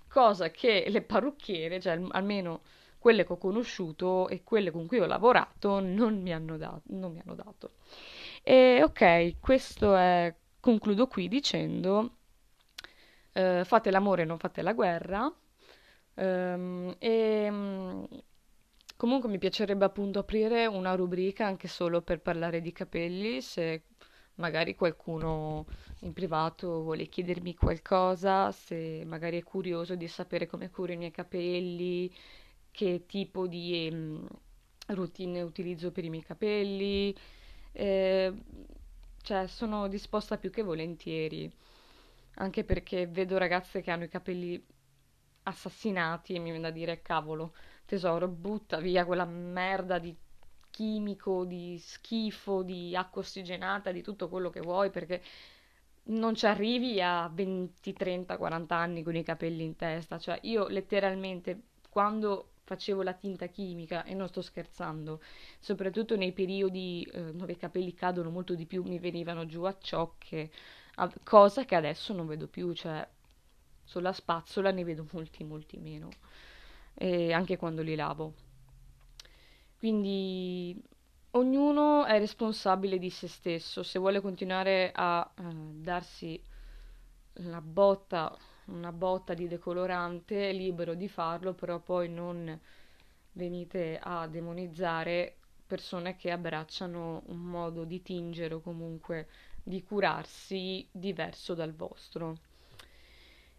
cosa 0.06 0.50
che 0.50 0.84
le 0.88 1.00
parrucchiere, 1.00 1.80
cioè 1.80 1.98
almeno 2.10 2.60
quelle 3.00 3.26
che 3.26 3.32
ho 3.32 3.38
conosciuto 3.38 4.28
e 4.28 4.44
quelle 4.44 4.70
con 4.70 4.86
cui 4.86 5.00
ho 5.00 5.06
lavorato, 5.06 5.80
non 5.80 6.22
mi 6.22 6.32
hanno, 6.32 6.56
da- 6.58 6.80
non 6.88 7.12
mi 7.12 7.20
hanno 7.24 7.34
dato. 7.34 7.72
E 8.42 8.82
ok, 8.84 9.40
questo 9.40 9.96
è, 9.96 10.34
concludo 10.60 11.06
qui 11.08 11.28
dicendo, 11.28 12.16
eh, 13.32 13.62
fate 13.64 13.90
l'amore, 13.90 14.24
non 14.24 14.38
fate 14.38 14.62
la 14.62 14.72
guerra. 14.72 15.32
Um, 16.14 16.94
e 16.98 17.50
Comunque 18.96 19.30
mi 19.30 19.38
piacerebbe 19.38 19.84
appunto 19.86 20.18
aprire 20.20 20.66
una 20.66 20.94
rubrica 20.94 21.46
anche 21.46 21.68
solo 21.68 22.02
per 22.02 22.20
parlare 22.20 22.60
di 22.60 22.70
capelli, 22.72 23.40
se 23.40 23.84
magari 24.36 24.74
qualcuno 24.74 25.66
in 26.00 26.12
privato 26.12 26.82
vuole 26.82 27.06
chiedermi 27.08 27.54
qualcosa, 27.54 28.52
se 28.52 29.02
magari 29.06 29.38
è 29.40 29.42
curioso 29.42 29.94
di 29.96 30.06
sapere 30.06 30.46
come 30.46 30.70
curo 30.70 30.92
i 30.92 30.96
miei 30.98 31.10
capelli, 31.12 32.12
che 32.70 33.04
tipo 33.06 33.46
di 33.46 33.88
um, 33.92 34.26
routine 34.86 35.42
utilizzo 35.42 35.90
per 35.92 36.04
i 36.04 36.10
miei 36.10 36.22
capelli, 36.22 37.14
eh, 37.72 38.32
cioè 39.22 39.46
sono 39.46 39.88
disposta 39.88 40.38
più 40.38 40.50
che 40.50 40.62
volentieri, 40.62 41.50
anche 42.36 42.64
perché 42.64 43.06
vedo 43.06 43.38
ragazze 43.38 43.80
che 43.82 43.90
hanno 43.90 44.04
i 44.04 44.08
capelli 44.08 44.62
assassinati 45.44 46.34
e 46.34 46.38
mi 46.38 46.50
viene 46.50 46.60
da 46.60 46.70
dire 46.70 47.02
cavolo 47.02 47.54
tesoro, 47.84 48.28
butta 48.28 48.78
via 48.78 49.04
quella 49.04 49.24
merda 49.24 49.98
di 49.98 50.16
chimico, 50.70 51.44
di 51.44 51.78
schifo, 51.78 52.62
di 52.62 52.94
acqua 52.96 53.22
ossigenata, 53.22 53.90
di 53.92 54.02
tutto 54.02 54.28
quello 54.28 54.50
che 54.50 54.60
vuoi, 54.60 54.90
perché 54.90 55.20
non 56.04 56.34
ci 56.34 56.46
arrivi 56.46 57.00
a 57.02 57.28
20, 57.32 57.92
30, 57.92 58.36
40 58.36 58.76
anni 58.76 59.02
con 59.02 59.16
i 59.16 59.22
capelli 59.24 59.64
in 59.64 59.76
testa. 59.76 60.18
Cioè, 60.18 60.38
io 60.42 60.68
letteralmente 60.68 61.60
quando 61.90 62.52
facevo 62.70 63.02
la 63.02 63.14
tinta 63.14 63.46
chimica, 63.46 64.04
e 64.04 64.14
non 64.14 64.28
sto 64.28 64.42
scherzando, 64.42 65.20
soprattutto 65.58 66.14
nei 66.14 66.30
periodi 66.30 67.02
eh, 67.12 67.34
dove 67.34 67.52
i 67.52 67.56
capelli 67.56 67.94
cadono 67.94 68.30
molto 68.30 68.54
di 68.54 68.64
più, 68.64 68.84
mi 68.84 69.00
venivano 69.00 69.44
giù 69.44 69.64
a 69.64 69.76
ciocche, 69.76 70.52
a, 70.94 71.12
cosa 71.24 71.64
che 71.64 71.74
adesso 71.74 72.12
non 72.12 72.28
vedo 72.28 72.46
più, 72.46 72.72
cioè 72.72 73.04
sulla 73.82 74.12
spazzola 74.12 74.70
ne 74.70 74.84
vedo 74.84 75.04
molti, 75.10 75.42
molti 75.42 75.78
meno 75.78 76.10
e 76.94 77.32
anche 77.32 77.56
quando 77.56 77.82
li 77.82 77.96
lavo. 77.96 78.34
Quindi 79.76 80.80
ognuno 81.32 82.04
è 82.04 82.20
responsabile 82.20 82.98
di 82.98 83.10
se 83.10 83.26
stesso, 83.26 83.82
se 83.82 83.98
vuole 83.98 84.20
continuare 84.20 84.92
a 84.94 85.28
uh, 85.38 85.72
darsi 85.72 86.40
la 87.32 87.60
botta, 87.60 88.36
una 88.70 88.92
botta 88.92 89.34
di 89.34 89.48
decolorante 89.48 90.52
libero 90.52 90.94
di 90.94 91.08
farlo, 91.08 91.54
però 91.54 91.78
poi 91.80 92.08
non 92.08 92.58
venite 93.32 93.98
a 94.02 94.26
demonizzare 94.26 95.36
persone 95.66 96.16
che 96.16 96.30
abbracciano 96.30 97.22
un 97.26 97.38
modo 97.38 97.84
di 97.84 98.02
tingere 98.02 98.54
o 98.54 98.60
comunque 98.60 99.28
di 99.62 99.82
curarsi 99.82 100.86
diverso 100.90 101.54
dal 101.54 101.74
vostro. 101.74 102.38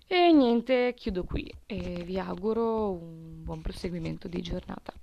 E 0.08 0.32
niente, 0.34 0.93
chiudo 0.93 1.24
qui 1.24 1.50
e 1.65 2.04
vi 2.04 2.19
auguro 2.19 2.91
un 2.91 3.43
buon 3.43 3.62
proseguimento 3.62 4.28
di 4.28 4.41
giornata. 4.41 5.00